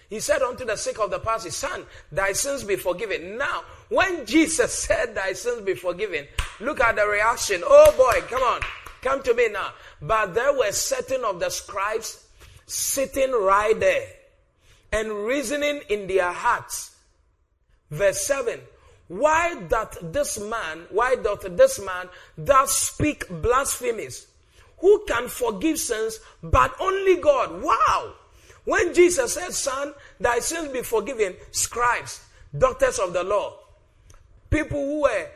[0.10, 3.38] He said unto the sick of the palsy, Son, thy sins be forgiven.
[3.38, 6.28] Now, when Jesus said, Thy sins be forgiven,
[6.60, 7.62] look at the reaction.
[7.66, 8.62] Oh boy, come on,
[9.02, 9.74] come to me now.
[10.02, 12.26] But there were certain of the scribes
[12.66, 14.08] sitting right there
[14.92, 16.96] and reasoning in their hearts.
[17.92, 18.60] Verse 7
[19.10, 24.28] Why doth this man, why doth this man thus speak blasphemies?
[24.78, 27.62] Who can forgive sins but only God?
[27.62, 28.14] Wow!
[28.66, 32.24] When Jesus said, Son, thy sins be forgiven, scribes,
[32.56, 33.58] doctors of the law,
[34.52, 35.28] people who were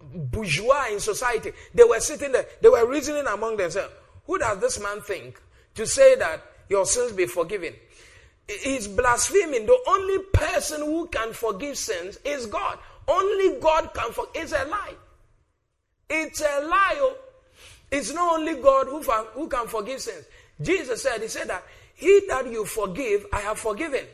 [0.00, 3.94] bourgeois in society, they were sitting there, they were reasoning among themselves.
[4.26, 5.40] Who does this man think
[5.76, 7.74] to say that your sins be forgiven?
[8.62, 9.66] He's blaspheming.
[9.66, 12.78] The only person who can forgive sins is God.
[13.06, 14.42] Only God can forgive.
[14.42, 14.94] It's a lie.
[16.08, 16.96] It's a lie.
[16.96, 17.16] Oh.
[17.90, 20.24] It's not only God who, who can forgive sins.
[20.60, 21.64] Jesus said, He said that
[22.00, 24.06] he that you forgive, I have forgiven.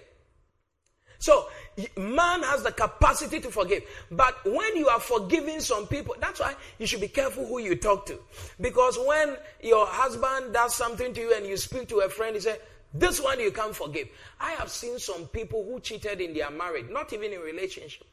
[1.18, 1.48] So
[1.96, 3.84] man has the capacity to forgive.
[4.10, 7.76] But when you are forgiving some people, that's why you should be careful who you
[7.76, 8.18] talk to.
[8.60, 12.40] Because when your husband does something to you and you speak to a friend, he
[12.40, 12.58] say,
[12.94, 14.08] this one you can't forgive.
[14.40, 18.06] I have seen some people who cheated in their marriage, not even in relationship.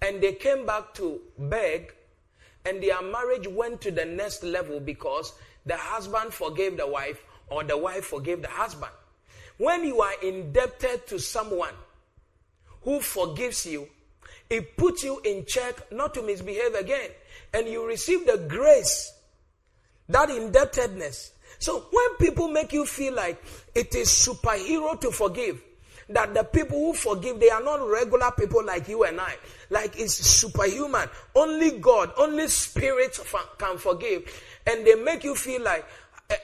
[0.00, 1.94] And they came back to beg,
[2.64, 5.32] and their marriage went to the next level because
[5.66, 8.92] the husband forgave the wife or the wife forgave the husband.
[9.58, 11.74] When you are indebted to someone
[12.82, 13.88] who forgives you,
[14.50, 17.10] it puts you in check not to misbehave again.
[17.54, 19.12] And you receive the grace,
[20.08, 21.31] that indebtedness.
[21.62, 23.40] So when people make you feel like
[23.72, 25.62] it is superhero to forgive,
[26.08, 29.36] that the people who forgive, they are not regular people like you and I.
[29.70, 31.08] Like it's superhuman.
[31.36, 33.16] Only God, only spirit
[33.58, 34.24] can forgive.
[34.66, 35.86] And they make you feel like,
[36.30, 36.34] uh,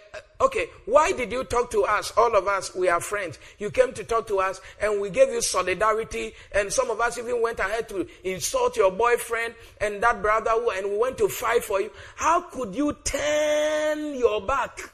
[0.43, 2.13] okay, why did you talk to us?
[2.17, 3.41] All of us, we are friends.
[3.59, 6.33] You came to talk to us and we gave you solidarity.
[6.53, 10.91] And some of us even went ahead to insult your boyfriend and that brother, and
[10.91, 11.91] we went to fight for you.
[12.15, 14.93] How could you turn your back?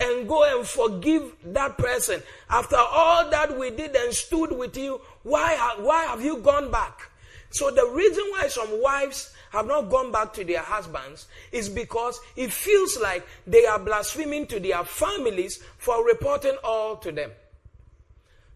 [0.00, 2.22] And go and forgive that person.
[2.48, 7.10] After all that we did and stood with you, why, why have you gone back?
[7.50, 12.18] So the reason why some wives have not gone back to their husbands is because
[12.36, 17.30] it feels like they are blaspheming to their families for reporting all to them.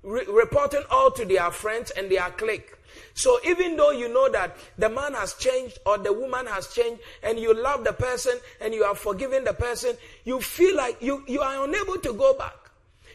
[0.02, 2.73] Re- reporting all to their friends and their clique.
[3.14, 7.00] So even though you know that the man has changed or the woman has changed
[7.22, 11.22] and you love the person and you are forgiving the person, you feel like you,
[11.28, 12.56] you are unable to go back.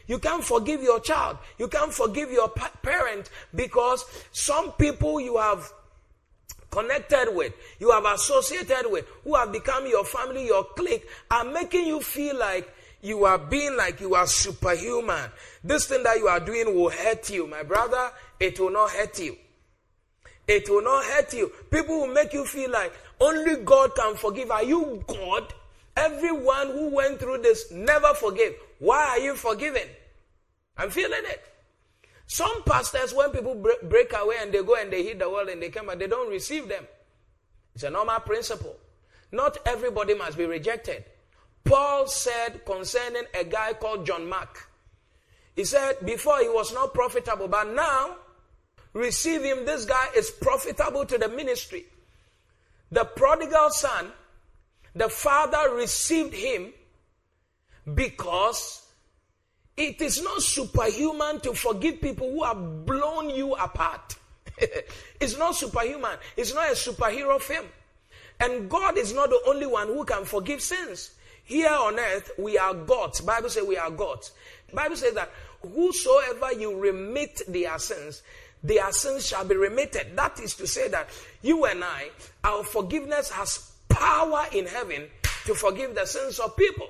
[0.06, 1.38] You can't forgive your child.
[1.58, 5.70] You can't forgive your pa- parent because some people you have
[6.70, 11.86] connected with, you have associated with, who have become your family, your clique, are making
[11.86, 12.72] you feel like
[13.02, 15.30] you are being like you are superhuman.
[15.62, 17.46] This thing that you are doing will hurt you.
[17.46, 19.36] My brother, it will not hurt you.
[20.50, 21.52] It will not hurt you.
[21.70, 24.50] People will make you feel like only God can forgive.
[24.50, 25.54] Are you God?
[25.96, 28.56] Everyone who went through this never forgave.
[28.80, 29.86] Why are you forgiven?
[30.76, 31.40] I'm feeling it.
[32.26, 35.62] Some pastors, when people break away and they go and they hit the wall and
[35.62, 36.84] they come back, they don't receive them.
[37.76, 38.74] It's a normal principle.
[39.30, 41.04] Not everybody must be rejected.
[41.62, 44.68] Paul said concerning a guy called John Mark,
[45.54, 48.16] he said, before he was not profitable, but now
[48.92, 49.64] receive him.
[49.64, 51.86] This guy is profitable to the ministry.
[52.92, 54.10] The prodigal son,
[54.94, 56.72] the father received him
[57.94, 58.86] because
[59.76, 64.16] it is not superhuman to forgive people who have blown you apart.
[65.20, 66.18] it's not superhuman.
[66.36, 67.66] It's not a superhero film.
[68.40, 71.12] And God is not the only one who can forgive sins.
[71.44, 73.20] Here on earth, we are gods.
[73.20, 74.32] Bible says we are gods.
[74.72, 75.30] Bible says that
[75.62, 78.22] whosoever you remit their sins,
[78.62, 80.16] their sins shall be remitted.
[80.16, 81.08] That is to say that
[81.42, 82.10] you and I,
[82.44, 85.08] our forgiveness has power in heaven
[85.46, 86.88] to forgive the sins of people.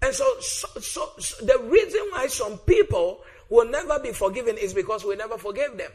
[0.00, 4.72] And so, so, so, so, the reason why some people will never be forgiven is
[4.72, 5.90] because we never forgave them.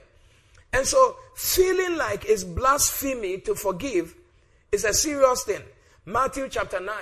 [0.74, 4.16] And so, feeling like it's blasphemy to forgive
[4.72, 5.62] is a serious thing.
[6.06, 6.94] Matthew chapter 9,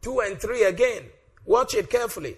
[0.00, 1.02] 2 and 3 again.
[1.44, 2.36] Watch it carefully.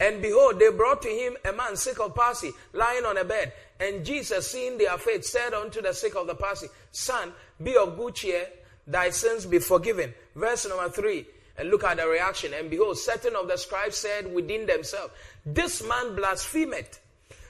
[0.00, 3.52] And behold, they brought to him a man sick of palsy, lying on a bed.
[3.80, 7.96] And Jesus, seeing their faith, said unto the sick of the palsy, Son, be of
[7.96, 8.46] good cheer,
[8.86, 10.14] thy sins be forgiven.
[10.34, 11.26] Verse number three.
[11.56, 12.52] And look at the reaction.
[12.54, 15.12] And behold, certain of the scribes said within themselves,
[15.46, 17.00] This man blasphemeth.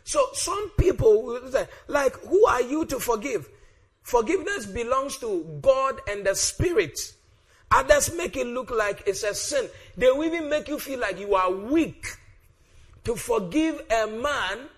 [0.05, 3.49] So some people say, like, who are you to forgive?
[4.03, 7.15] Forgiveness belongs to God and the Spirit.
[7.71, 9.67] Others make it look like it's a sin.
[9.97, 12.07] They will even make you feel like you are weak
[13.05, 14.69] to forgive a man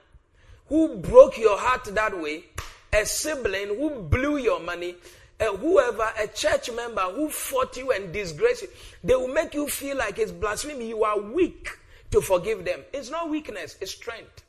[0.69, 2.45] who broke your heart that way,
[2.93, 4.97] a sibling who blew your money,
[5.39, 8.69] uh, whoever, a church member who fought you and disgraced you,
[9.05, 10.89] they will make you feel like it's blasphemy.
[10.89, 11.69] You are weak
[12.11, 12.81] to forgive them.
[12.93, 14.45] It's not weakness, it's strength.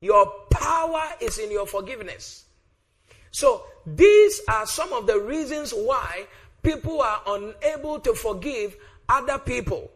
[0.00, 2.44] Your power is in your forgiveness.
[3.30, 6.26] So, these are some of the reasons why
[6.62, 8.76] people are unable to forgive
[9.08, 9.90] other people.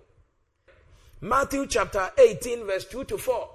[1.21, 3.49] Matthew chapter 18, verse 2 to 4.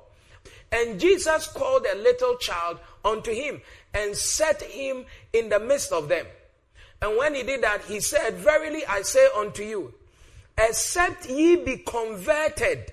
[0.72, 3.61] And Jesus called a little child unto him
[3.93, 6.26] and set him in the midst of them.
[7.01, 9.93] And when he did that, he said, Verily I say unto you,
[10.57, 12.91] except ye be converted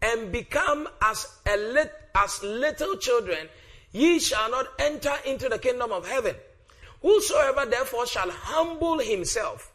[0.00, 3.48] and become as, a lit, as little children,
[3.92, 6.34] ye shall not enter into the kingdom of heaven.
[7.02, 9.72] Whosoever therefore shall humble himself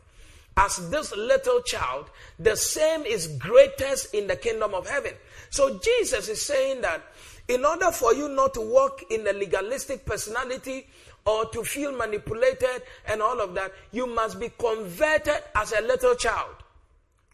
[0.58, 5.14] as this little child, the same is greatest in the kingdom of heaven.
[5.56, 7.02] So Jesus is saying that
[7.48, 10.86] in order for you not to walk in a legalistic personality
[11.26, 16.14] or to feel manipulated and all of that, you must be converted as a little
[16.16, 16.56] child.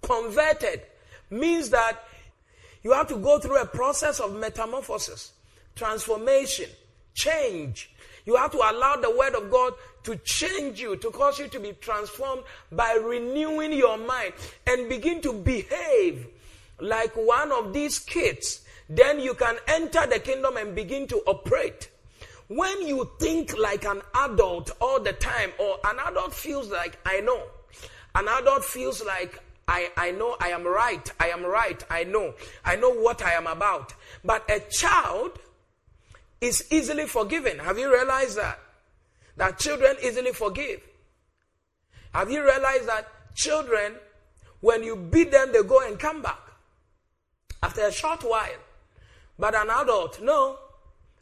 [0.03, 0.83] Converted
[1.31, 2.03] means that
[2.83, 5.31] you have to go through a process of metamorphosis,
[5.75, 6.69] transformation,
[7.15, 7.89] change.
[8.27, 11.59] You have to allow the word of God to change you, to cause you to
[11.59, 14.33] be transformed by renewing your mind
[14.67, 16.27] and begin to behave
[16.81, 18.61] like one of these kids.
[18.89, 21.89] Then you can enter the kingdom and begin to operate.
[22.47, 27.21] When you think like an adult all the time, or an adult feels like, I
[27.21, 27.41] know,
[28.13, 32.33] an adult feels like, I, I know I am right, I am right, I know,
[32.65, 33.93] I know what I am about.
[34.25, 35.39] But a child
[36.41, 37.59] is easily forgiven.
[37.59, 38.59] Have you realized that?
[39.37, 40.81] That children easily forgive.
[42.13, 43.93] Have you realized that children,
[44.59, 46.40] when you beat them, they go and come back
[47.63, 48.61] after a short while?
[49.37, 50.57] But an adult, no.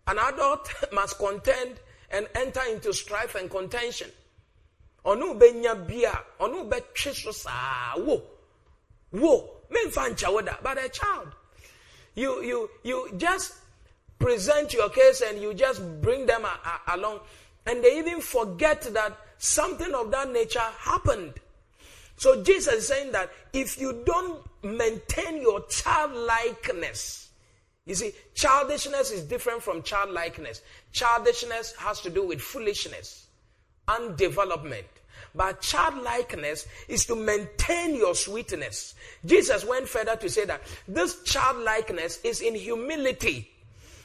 [0.07, 1.79] An adult must contend
[2.11, 4.09] and enter into strife and contention.
[5.05, 8.21] ɔno bɛnya bia ɔno bɛtwe so saa wo
[9.11, 11.33] wo memfa nkyɛ but a child
[12.15, 13.53] you you you just
[14.19, 17.19] present your case and you just bring them a, a, along
[17.65, 21.33] and they even forget that something of that nature happened
[22.17, 27.29] so jesus is saying that if you don't maintain your childlikeness
[27.89, 30.61] you see, childishness is different from childlikeness.
[30.91, 33.25] Childishness has to do with foolishness
[33.87, 34.85] and development.
[35.33, 38.93] But childlikeness is to maintain your sweetness.
[39.25, 43.49] Jesus went further to say that this childlikeness is in humility.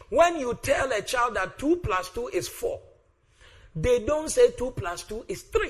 [0.09, 2.81] When you tell a child that 2 plus 2 is 4,
[3.77, 5.69] they don't say 2 plus 2 is 3.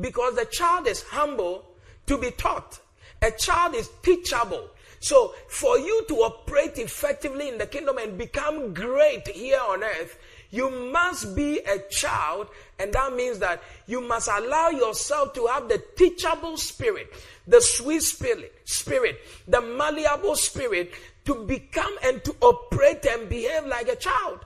[0.00, 1.64] Because the child is humble
[2.06, 2.78] to be taught.
[3.22, 4.68] A child is teachable.
[5.00, 10.18] So, for you to operate effectively in the kingdom and become great here on earth,
[10.50, 12.48] you must be a child,
[12.78, 17.12] and that means that you must allow yourself to have the teachable spirit,
[17.46, 20.92] the sweet spirit, spirit, the malleable spirit
[21.26, 24.40] to become and to operate and behave like a child.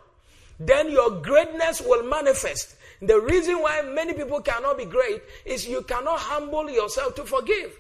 [0.59, 2.77] Then your greatness will manifest.
[3.01, 7.77] The reason why many people cannot be great is you cannot humble yourself to forgive.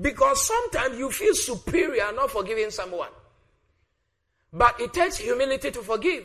[0.00, 3.10] Because sometimes you feel superior not forgiving someone.
[4.52, 6.24] But it takes humility to forgive.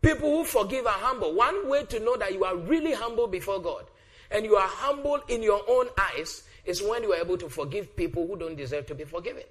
[0.00, 1.34] People who forgive are humble.
[1.34, 3.84] One way to know that you are really humble before God
[4.30, 7.96] and you are humble in your own eyes is when you are able to forgive
[7.96, 9.44] people who don't deserve to be forgiven.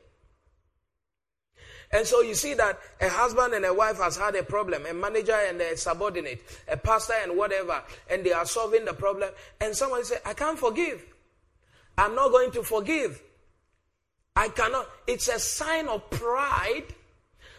[1.92, 4.94] And so you see that a husband and a wife has had a problem, a
[4.94, 9.30] manager and a subordinate, a pastor and whatever, and they are solving the problem.
[9.62, 11.06] And someone say, I can't forgive.
[11.98, 13.22] I'm not going to forgive.
[14.36, 14.90] I cannot.
[15.08, 16.86] It's a sign of pride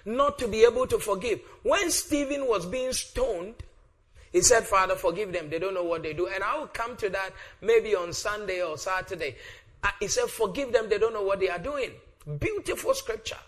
[0.05, 1.41] not to be able to forgive.
[1.63, 3.55] When Stephen was being stoned,
[4.33, 5.49] he said, Father, forgive them.
[5.49, 6.27] They don't know what they do.
[6.27, 7.31] And I will come to that
[7.61, 9.37] maybe on Sunday or Saturday.
[9.83, 10.89] Uh, he said, Forgive them.
[10.89, 11.91] They don't know what they are doing.
[12.41, 13.39] Beautiful scripture.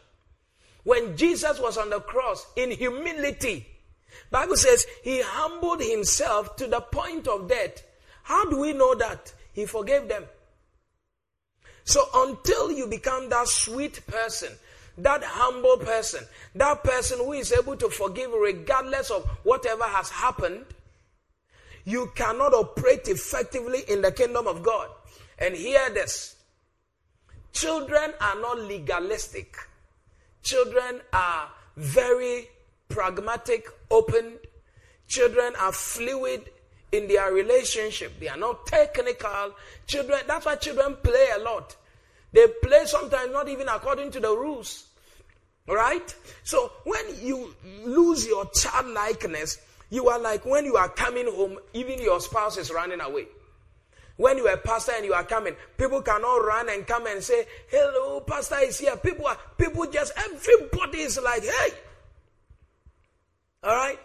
[0.84, 3.66] When Jesus was on the cross in humility,
[4.30, 7.82] Bible says he humbled himself to the point of death.
[8.22, 9.32] How do we know that?
[9.52, 10.24] He forgave them.
[11.86, 14.52] So until you become that sweet person,
[14.98, 16.24] that humble person,
[16.56, 20.64] that person who is able to forgive regardless of whatever has happened,
[21.84, 24.88] you cannot operate effectively in the kingdom of God.
[25.38, 26.36] And hear this
[27.52, 29.56] children are not legalistic,
[30.42, 32.48] children are very
[32.88, 34.38] pragmatic, open.
[35.08, 36.50] Children are fluid
[36.92, 38.18] in their relationship.
[38.20, 39.54] They are not technical.
[39.86, 41.76] Children, that's why children play a lot.
[42.32, 44.86] They play sometimes not even according to the rules.
[45.68, 46.14] Right?
[46.44, 49.58] So when you lose your childlikeness,
[49.90, 53.26] you are like when you are coming home, even your spouse is running away.
[54.16, 57.22] When you are a pastor and you are coming, people cannot run and come and
[57.22, 58.96] say, Hello, pastor is here.
[58.96, 61.70] People are people just everybody is like, hey.
[63.64, 63.98] Alright?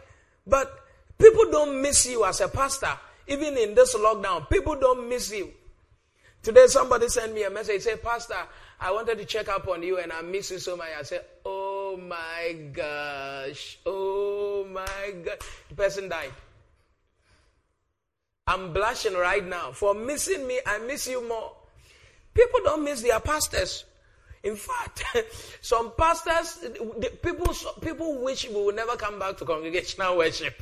[0.46, 0.81] But
[1.22, 2.98] People don't miss you as a pastor.
[3.28, 5.52] Even in this lockdown, people don't miss you.
[6.42, 7.84] Today, somebody sent me a message.
[7.84, 8.34] Say, Pastor,
[8.80, 10.88] I wanted to check up on you and I miss you so much.
[10.98, 13.78] I said, Oh my gosh.
[13.86, 15.38] Oh my God.
[15.70, 16.32] The person died.
[18.48, 19.74] I'm blushing right now.
[19.74, 21.52] For missing me, I miss you more.
[22.34, 23.86] People don't miss their pastors.
[24.44, 25.04] In fact,
[25.62, 26.66] some pastors,
[27.22, 30.60] people, people wish we will never come back to congregational worship.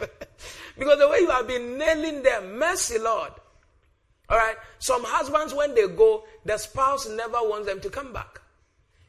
[0.78, 3.32] because the way you have been nailing them, mercy, Lord.
[4.30, 4.56] All right.
[4.80, 8.42] Some husbands, when they go, the spouse never wants them to come back.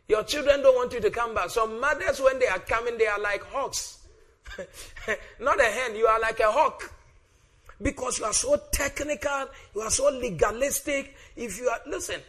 [0.09, 1.51] Your children don't want you to come back.
[1.51, 3.99] Some mothers, when they are coming, they are like hawks.
[5.41, 6.93] Not a hen, you are like a hawk.
[7.83, 11.15] Because you are so technical, you are so legalistic.
[11.37, 12.21] If you are, listen,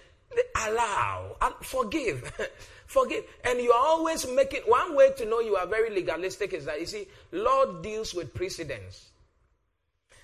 [0.67, 2.31] allow, forgive,
[2.85, 3.23] forgive.
[3.43, 6.79] And you are always making, one way to know you are very legalistic is that,
[6.79, 9.11] you see, Lord deals with precedence.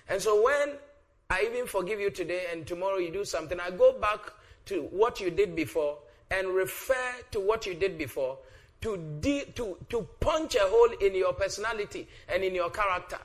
[0.08, 0.76] And so when
[1.30, 4.32] I even forgive you today and tomorrow you do something, I go back
[4.66, 5.98] to what you did before
[6.30, 8.38] and refer to what you did before
[8.80, 13.18] to, de- to, to punch a hole in your personality and in your character.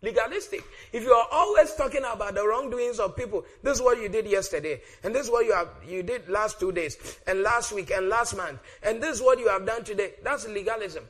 [0.00, 0.62] Legalistic.
[0.92, 4.26] If you are always talking about the wrongdoings of people, this is what you did
[4.26, 7.90] yesterday, and this is what you have you did last two days, and last week,
[7.90, 10.12] and last month, and this is what you have done today.
[10.22, 11.04] That's legalism.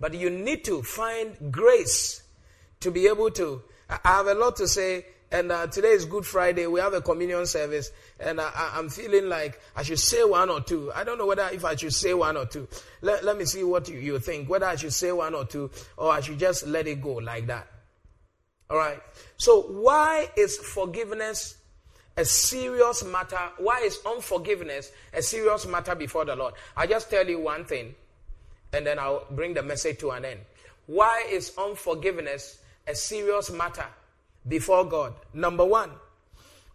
[0.00, 2.22] But you need to find grace
[2.80, 3.62] to be able to.
[3.90, 6.66] I have a lot to say, and uh, today is Good Friday.
[6.66, 10.60] We have a communion service, and I, am feeling like I should say one or
[10.60, 10.90] two.
[10.94, 12.66] I don't know whether if I should say one or two.
[13.02, 14.48] Let, let me see what you, you think.
[14.48, 17.46] Whether I should say one or two, or I should just let it go like
[17.48, 17.66] that.
[18.70, 19.00] All right.
[19.36, 21.56] So, why is forgiveness
[22.16, 23.40] a serious matter?
[23.58, 26.54] Why is unforgiveness a serious matter before the Lord?
[26.76, 27.94] I just tell you one thing
[28.72, 30.40] and then I'll bring the message to an end.
[30.86, 33.84] Why is unforgiveness a serious matter
[34.46, 35.14] before God?
[35.34, 35.90] Number one,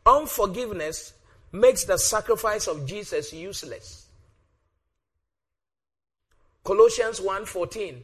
[0.06, 1.14] unforgiveness
[1.52, 4.08] makes the sacrifice of Jesus useless.
[6.64, 8.04] Colossians 1:14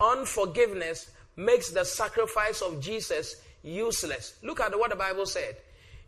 [0.00, 4.34] Unforgiveness makes the sacrifice of Jesus useless.
[4.42, 5.56] Look at what the Bible said.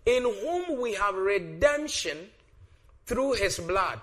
[0.07, 2.31] In whom we have redemption
[3.07, 4.01] through his blood,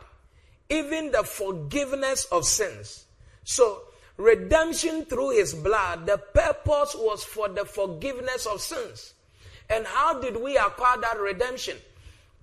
[0.70, 3.06] even the forgiveness of sins
[3.50, 3.82] so,
[4.20, 9.14] redemption through his blood, the purpose was for the forgiveness of sins.
[9.70, 11.78] And how did we acquire that redemption?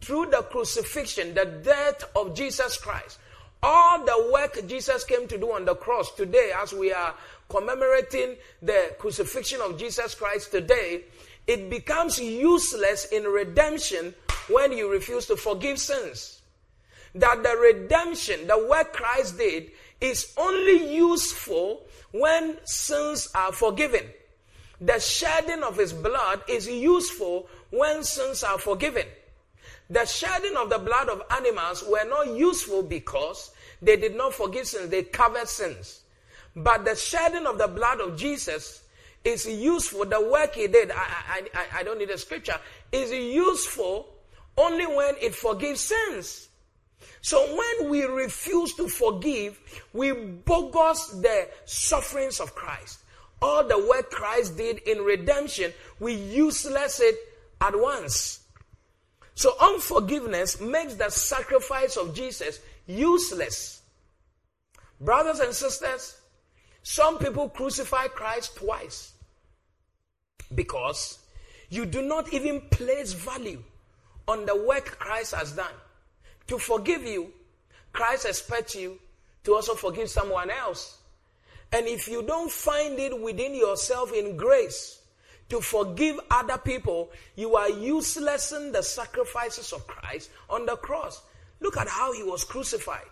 [0.01, 3.19] Through the crucifixion, the death of Jesus Christ.
[3.63, 7.15] All the work Jesus came to do on the cross today, as we are
[7.49, 11.05] commemorating the crucifixion of Jesus Christ today,
[11.47, 14.15] it becomes useless in redemption
[14.49, 16.41] when you refuse to forgive sins.
[17.15, 19.71] That the redemption, the work Christ did,
[20.01, 24.03] is only useful when sins are forgiven.
[24.81, 29.07] The shedding of his blood is useful when sins are forgiven.
[29.89, 34.67] The shedding of the blood of animals were not useful because they did not forgive
[34.67, 36.01] sins, they covered sins.
[36.55, 38.83] But the shedding of the blood of Jesus
[39.25, 40.05] is useful.
[40.07, 42.59] The work he did, I, I, I, I don't need a scripture,
[42.91, 44.09] is useful
[44.57, 46.46] only when it forgives sins.
[47.27, 49.59] So when we refuse to forgive,
[49.93, 53.01] we bogus the sufferings of Christ.
[53.43, 57.17] All the work Christ did in redemption, we useless it
[57.61, 58.47] at once.
[59.35, 63.83] So unforgiveness makes the sacrifice of Jesus useless.
[65.01, 66.21] Brothers and sisters,
[66.85, 69.15] some people crucify Christ twice
[70.55, 71.19] because
[71.71, 73.65] you do not even place value
[74.29, 75.75] on the work Christ has done
[76.49, 77.33] to forgive you,
[77.93, 78.99] Christ expects you
[79.45, 80.99] to also forgive someone else.
[81.73, 85.01] And if you don't find it within yourself in grace
[85.49, 91.23] to forgive other people, you are useless in the sacrifices of Christ on the cross.
[91.61, 93.07] Look at how he was crucified.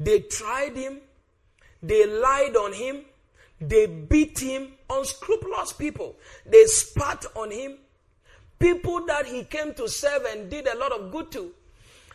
[0.00, 1.00] They tried him,
[1.82, 3.04] they lied on him,
[3.60, 6.16] they beat him, unscrupulous people.
[6.46, 7.78] They spat on him,
[8.58, 11.52] people that he came to serve and did a lot of good to.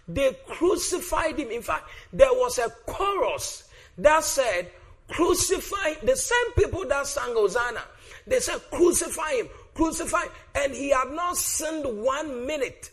[0.09, 1.51] They crucified him.
[1.51, 4.71] In fact, there was a chorus that said,
[5.07, 7.81] Crucify the same people that sang Hosanna.
[8.27, 10.31] They said, Crucify him, crucify him.
[10.55, 12.91] And he had not sinned one minute.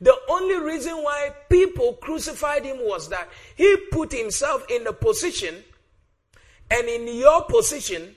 [0.00, 5.56] The only reason why people crucified him was that he put himself in a position
[6.70, 8.14] and in your position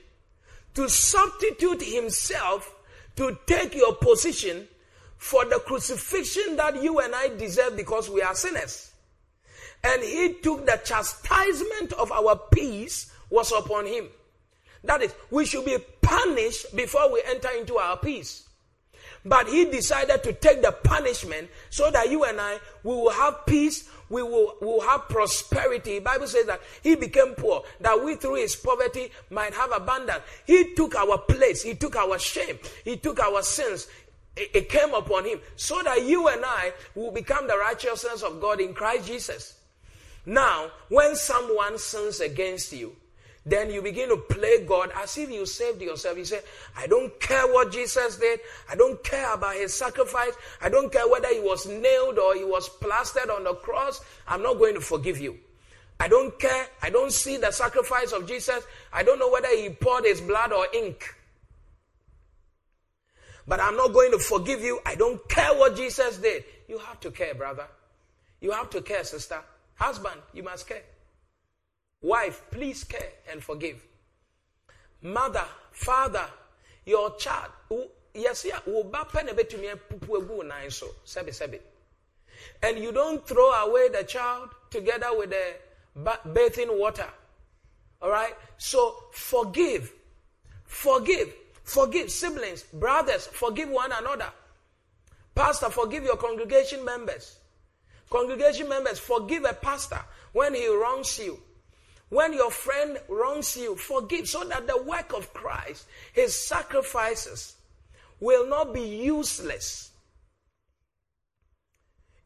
[0.74, 2.74] to substitute himself
[3.16, 4.68] to take your position
[5.18, 8.92] for the crucifixion that you and I deserve because we are sinners.
[9.84, 14.08] And he took the chastisement of our peace was upon him.
[14.84, 18.48] That is, we should be punished before we enter into our peace.
[19.24, 23.44] But he decided to take the punishment so that you and I we will have
[23.44, 25.98] peace, we will, we will have prosperity.
[25.98, 30.22] Bible says that he became poor, that we through his poverty might have abundance.
[30.46, 33.88] He took our place, he took our shame, he took our sins,
[34.38, 38.60] it, came upon him so that you and I will become the righteousness of God
[38.60, 39.58] in Christ Jesus.
[40.26, 42.94] Now, when someone sins against you,
[43.46, 46.18] then you begin to play God as if you saved yourself.
[46.18, 46.40] You say,
[46.76, 48.40] I don't care what Jesus did.
[48.70, 50.32] I don't care about his sacrifice.
[50.60, 54.04] I don't care whether he was nailed or he was plastered on the cross.
[54.26, 55.38] I'm not going to forgive you.
[55.98, 56.66] I don't care.
[56.82, 58.64] I don't see the sacrifice of Jesus.
[58.92, 61.14] I don't know whether he poured his blood or ink
[63.48, 64.78] but I'm not going to forgive you.
[64.86, 66.44] I don't care what Jesus did.
[66.68, 67.66] You have to care, brother.
[68.40, 69.40] You have to care, sister.
[69.74, 70.82] Husband, you must care.
[72.02, 73.84] Wife, please care and forgive.
[75.02, 76.26] Mother, father,
[76.84, 77.50] your child,
[81.04, 81.60] sɛbi sɛbi
[82.62, 87.08] and you don't throw away the child together with the bathing water
[88.00, 89.92] all right so forgive
[90.64, 91.32] forgive
[91.68, 94.30] forgive siblings brothers forgive one another
[95.34, 97.38] pastor forgive your congregation members
[98.10, 100.00] congregation members forgive a pastor
[100.32, 101.38] when he wrongs you
[102.10, 107.56] when your friend wrongs you, forgive so that the work of Christ, his sacrifices,
[108.20, 109.90] will not be useless.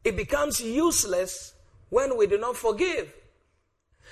[0.03, 1.53] It becomes useless
[1.89, 3.13] when we do not forgive.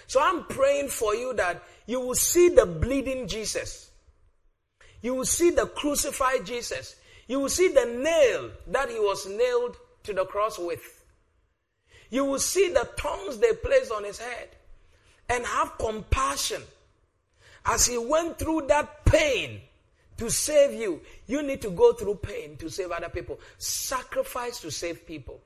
[0.08, 3.91] So I'm praying for you that you will see the bleeding Jesus.
[5.02, 6.96] You will see the crucified Jesus.
[7.28, 11.04] You will see the nail that he was nailed to the cross with.
[12.10, 14.50] You will see the tongues they placed on his head
[15.30, 16.62] and have compassion.
[17.66, 19.62] As he went through that pain
[20.18, 23.40] to save you, you need to go through pain to save other people.
[23.58, 25.40] Sacrifice to save people.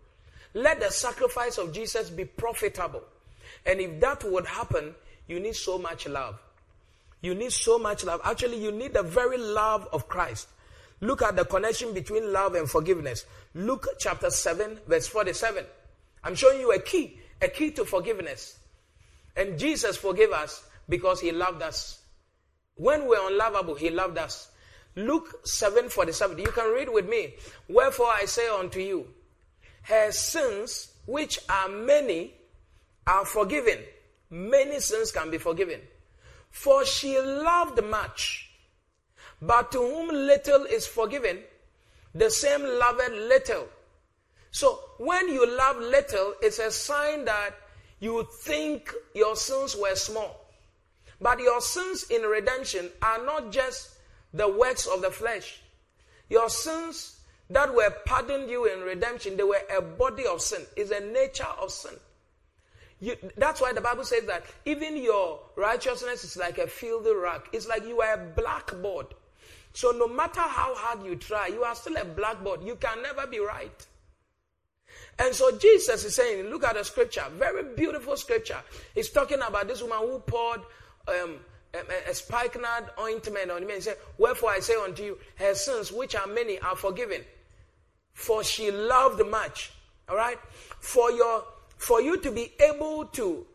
[0.53, 3.03] Let the sacrifice of Jesus be profitable.
[3.65, 4.95] And if that would happen,
[5.27, 6.39] you need so much love.
[7.25, 8.21] You need so much love.
[8.23, 10.47] Actually, you need the very love of Christ.
[11.01, 13.25] Look at the connection between love and forgiveness.
[13.55, 15.65] Luke chapter 7, verse 47.
[16.23, 18.59] I'm showing you a key, a key to forgiveness.
[19.35, 21.99] And Jesus forgave us because he loved us.
[22.75, 24.51] When we're unlovable, he loved us.
[24.95, 26.37] Luke 7 47.
[26.37, 27.33] You can read with me.
[27.67, 29.07] Wherefore I say unto you,
[29.81, 32.35] her sins, which are many,
[33.07, 33.79] are forgiven.
[34.29, 35.81] Many sins can be forgiven.
[36.55, 38.49] For she loved much.
[39.41, 41.39] But to whom little is forgiven,
[42.15, 43.67] the same loved little.
[44.51, 47.51] So when you love little, it's a sign that
[47.99, 50.33] you think your sins were small.
[51.19, 53.89] But your sins in redemption are not just
[54.33, 55.61] the works of the flesh.
[56.29, 60.91] Your sins that were pardoned you in redemption, they were a body of sin, is
[60.91, 61.95] a nature of sin.
[62.99, 67.41] You, that's why the Bible says that even your righteousness is like a filthy rag.
[67.51, 69.07] It's like you are a blackboard.
[69.73, 72.63] So no matter how hard you try, you are still a blackboard.
[72.63, 73.85] You can never be right.
[75.19, 78.59] And so Jesus is saying, look at the scripture, very beautiful scripture.
[78.93, 80.61] He's talking about this woman who poured
[81.07, 81.39] um,
[81.73, 85.91] a, a spikenard ointment on him and said, Wherefore I say unto you, her sins,
[85.91, 87.21] which are many, are forgiven.
[88.13, 89.71] For she loved much.
[90.07, 90.39] All right?
[90.79, 91.43] For your
[91.77, 93.45] for you to be able to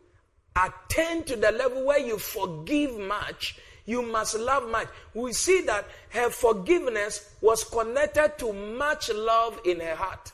[0.55, 4.87] attain to the level where you forgive much, you must love much.
[5.13, 10.31] We see that her forgiveness was connected to much love in her heart.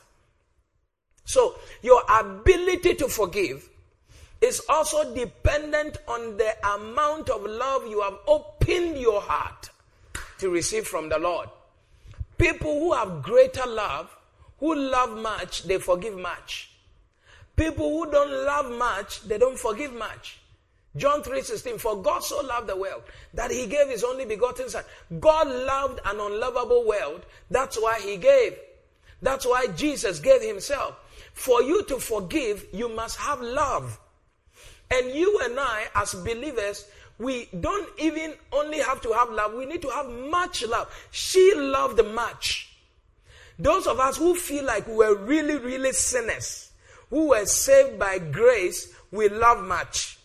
[1.24, 3.68] So, your ability to forgive
[4.40, 9.70] is also dependent on the amount of love you have opened your heart
[10.38, 11.48] to receive from the Lord.
[12.38, 14.16] People who have greater love,
[14.58, 16.70] who love much, they forgive much.
[17.58, 20.38] People who don't love much, they don't forgive much.
[20.96, 23.02] John 3:16 For God so loved the world
[23.34, 24.84] that he gave his only begotten son.
[25.18, 27.26] God loved an unlovable world.
[27.50, 28.56] That's why he gave.
[29.20, 30.94] That's why Jesus gave himself.
[31.34, 33.98] For you to forgive, you must have love.
[34.90, 36.86] And you and I, as believers,
[37.18, 40.88] we don't even only have to have love, we need to have much love.
[41.10, 42.72] She loved much.
[43.58, 46.67] Those of us who feel like we're really, really sinners,
[47.10, 50.18] who were saved by grace, we love much.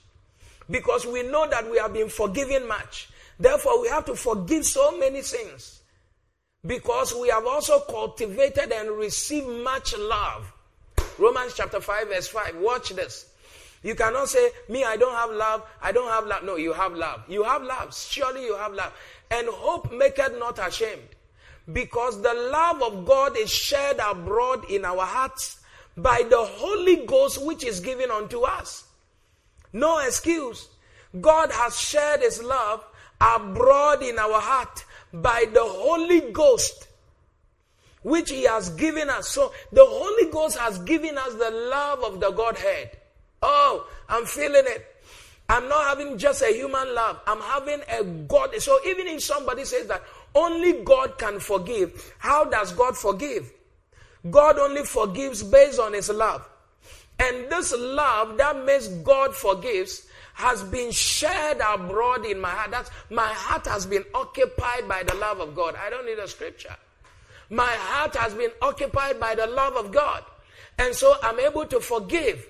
[0.70, 3.10] Because we know that we have been forgiven much.
[3.40, 5.82] Therefore, we have to forgive so many sins.
[6.66, 10.52] Because we have also cultivated and received much love.
[11.20, 12.58] Romans chapter 5, verse 5.
[12.58, 13.30] Watch this.
[13.84, 15.64] You cannot say, Me, I don't have love.
[15.82, 16.44] I don't have love.
[16.44, 17.24] No, you have love.
[17.28, 17.94] You have love.
[17.96, 18.94] Surely you have love.
[19.30, 21.02] And hope maketh not ashamed.
[21.72, 25.58] Because the love of God is shed abroad in our hearts
[25.96, 28.86] by the Holy Ghost which is given unto us.
[29.72, 30.70] No excuse.
[31.20, 32.84] God has shared his love
[33.22, 36.88] abroad in our heart by the Holy Ghost
[38.02, 39.30] which he has given us.
[39.30, 42.98] So the Holy Ghost has given us the love of the Godhead.
[43.42, 44.88] Oh, I'm feeling it.
[45.50, 47.20] I'm not having just a human love.
[47.28, 48.56] I'm having a God.
[48.60, 50.02] So even if somebody says that
[50.34, 53.52] only God can forgive, how does God forgive?
[54.30, 56.48] God only forgives based on his love.
[57.20, 62.72] And this love that makes God forgives has been shared abroad in my heart.
[62.72, 65.76] That's my heart has been occupied by the love of God.
[65.76, 66.76] I don't need a scripture.
[67.50, 70.24] My heart has been occupied by the love of God.
[70.80, 72.48] And so I'm able to forgive.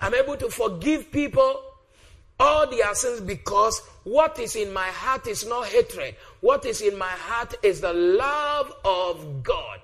[0.00, 1.62] I'm able to forgive people
[2.38, 6.16] all their sins because what is in my heart is not hatred.
[6.40, 9.80] What is in my heart is the love of God.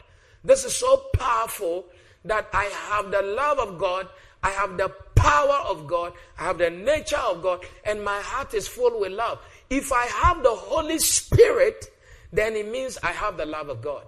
[0.46, 1.86] This is so powerful
[2.24, 4.08] that I have the love of God,
[4.42, 8.54] I have the power of God, I have the nature of God, and my heart
[8.54, 9.40] is full with love.
[9.68, 11.90] If I have the Holy Spirit,
[12.32, 14.06] then it means I have the love of God.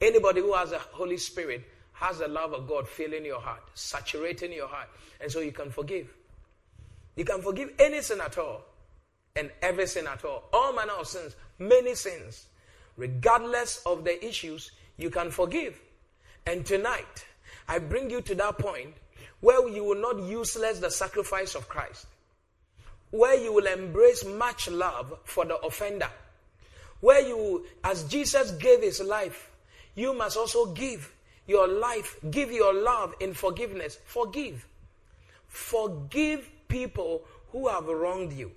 [0.00, 4.52] Anybody who has the Holy Spirit has the love of God filling your heart, saturating
[4.52, 4.88] your heart,
[5.20, 6.08] and so you can forgive.
[7.16, 8.62] You can forgive any sin at all
[9.36, 10.44] and every sin at all.
[10.52, 12.46] All manner of sins, many sins.
[12.96, 15.80] Regardless of the issues, you can forgive.
[16.46, 17.24] And tonight,
[17.68, 18.94] I bring you to that point
[19.40, 22.06] where you will not useless the sacrifice of Christ,
[23.10, 26.08] where you will embrace much love for the offender,
[27.00, 29.50] where you, as Jesus gave his life,
[29.94, 31.12] you must also give
[31.46, 33.98] your life, give your love in forgiveness.
[34.06, 34.66] Forgive.
[35.46, 37.22] Forgive people
[37.52, 38.50] who have wronged you.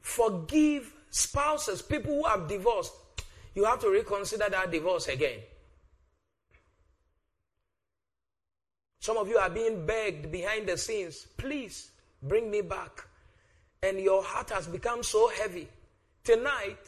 [0.00, 2.92] Forgive spouses, people who have divorced.
[3.58, 5.40] You have to reconsider that divorce again.
[9.00, 11.90] Some of you are being begged behind the scenes, please
[12.22, 13.04] bring me back.
[13.82, 15.68] And your heart has become so heavy.
[16.22, 16.78] Tonight,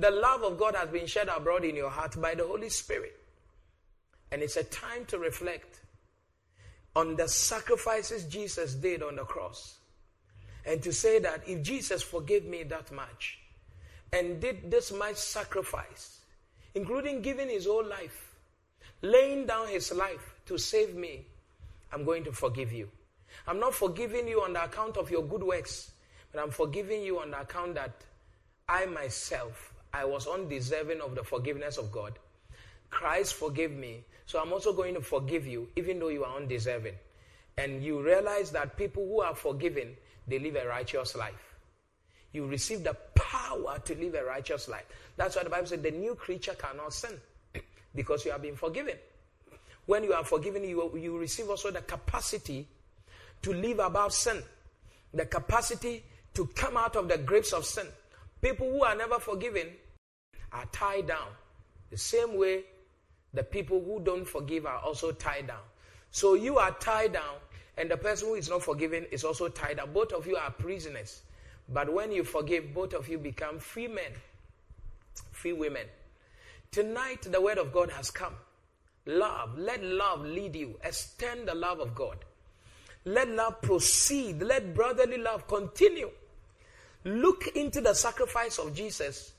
[0.00, 3.14] the love of God has been shed abroad in your heart by the Holy Spirit.
[4.32, 5.78] And it's a time to reflect
[6.96, 9.78] on the sacrifices Jesus did on the cross.
[10.64, 13.38] And to say that if Jesus forgave me that much
[14.16, 16.20] and did this much sacrifice,
[16.74, 18.34] including giving his whole life,
[19.02, 21.26] laying down his life to save me,
[21.92, 22.88] I'm going to forgive you.
[23.46, 25.90] I'm not forgiving you on the account of your good works,
[26.32, 27.92] but I'm forgiving you on the account that
[28.66, 32.18] I myself, I was undeserving of the forgiveness of God.
[32.88, 36.94] Christ forgave me, so I'm also going to forgive you, even though you are undeserving.
[37.58, 39.94] And you realize that people who are forgiven,
[40.26, 41.54] they live a righteous life.
[42.32, 42.96] You receive the
[43.26, 44.84] power to live a righteous life.
[45.16, 47.12] That's why the Bible said the new creature cannot sin
[47.94, 48.94] because you have been forgiven.
[49.86, 52.66] When you are forgiven, you, you receive also the capacity
[53.42, 54.42] to live above sin,
[55.12, 56.02] the capacity
[56.34, 57.86] to come out of the grips of sin.
[58.42, 59.68] People who are never forgiven
[60.52, 61.28] are tied down.
[61.90, 62.64] The same way
[63.32, 65.62] the people who don't forgive are also tied down.
[66.10, 67.36] So you are tied down,
[67.76, 69.92] and the person who is not forgiven is also tied down.
[69.92, 71.22] Both of you are prisoners.
[71.68, 74.12] But when you forgive, both of you become free men,
[75.32, 75.86] free women.
[76.70, 78.34] Tonight, the word of God has come.
[79.06, 80.78] Love, let love lead you.
[80.84, 82.18] Extend the love of God.
[83.04, 84.42] Let love proceed.
[84.42, 86.10] Let brotherly love continue.
[87.04, 89.32] Look into the sacrifice of Jesus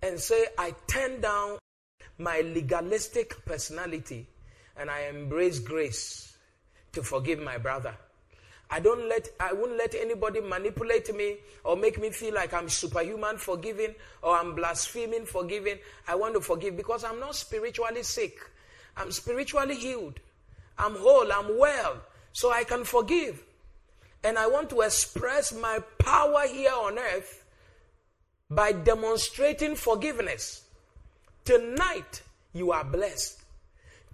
[0.00, 1.58] and say, I turn down
[2.18, 4.28] my legalistic personality
[4.76, 6.36] and I embrace grace
[6.92, 7.94] to forgive my brother.
[8.70, 12.68] I don't let I won't let anybody manipulate me or make me feel like I'm
[12.68, 15.78] superhuman forgiving or I'm blaspheming forgiving.
[16.06, 18.38] I want to forgive because I'm not spiritually sick.
[18.96, 20.20] I'm spiritually healed.
[20.78, 21.32] I'm whole.
[21.32, 22.00] I'm well.
[22.32, 23.42] So I can forgive.
[24.22, 27.44] And I want to express my power here on earth
[28.50, 30.64] by demonstrating forgiveness.
[31.44, 33.42] Tonight, you are blessed.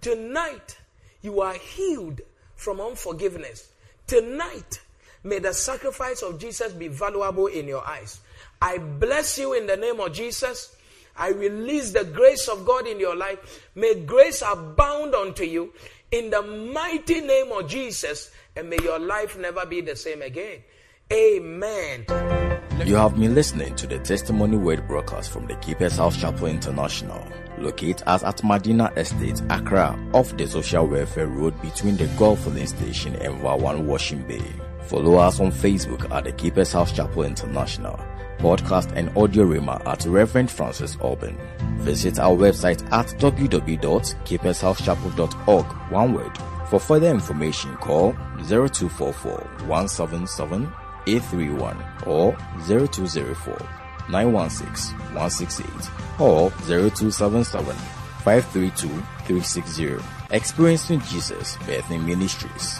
[0.01, 0.77] Tonight,
[1.21, 2.21] you are healed
[2.55, 3.69] from unforgiveness.
[4.07, 4.81] Tonight,
[5.23, 8.21] may the sacrifice of Jesus be valuable in your eyes.
[8.61, 10.75] I bless you in the name of Jesus.
[11.17, 13.67] I release the grace of God in your life.
[13.75, 15.73] May grace abound unto you
[16.11, 20.63] in the mighty name of Jesus, and may your life never be the same again.
[21.11, 22.05] Amen.
[22.85, 27.27] You have been listening to the Testimony Word broadcast from the Keepers House Chapel International,
[27.59, 33.15] located at Atmadina Estate, Accra, off the Social Welfare Road between the Gulf Filling Station
[33.15, 34.43] and Wawan Washing Bay.
[34.83, 37.99] Follow us on Facebook at the Keepers House Chapel International
[38.37, 41.37] podcast and audio rima at Reverend Francis Alban.
[41.79, 46.37] Visit our website at www.keepershousechapel.org, one word.
[46.69, 48.11] For further information, call
[48.47, 49.37] 0244
[49.67, 50.71] 177
[51.07, 52.37] 831 or
[52.67, 53.57] 0204
[54.09, 57.75] 916 168 or 0277
[58.23, 58.87] 532
[59.25, 59.97] 360.
[60.31, 62.77] Experiencing Jesus Bethany Ministries.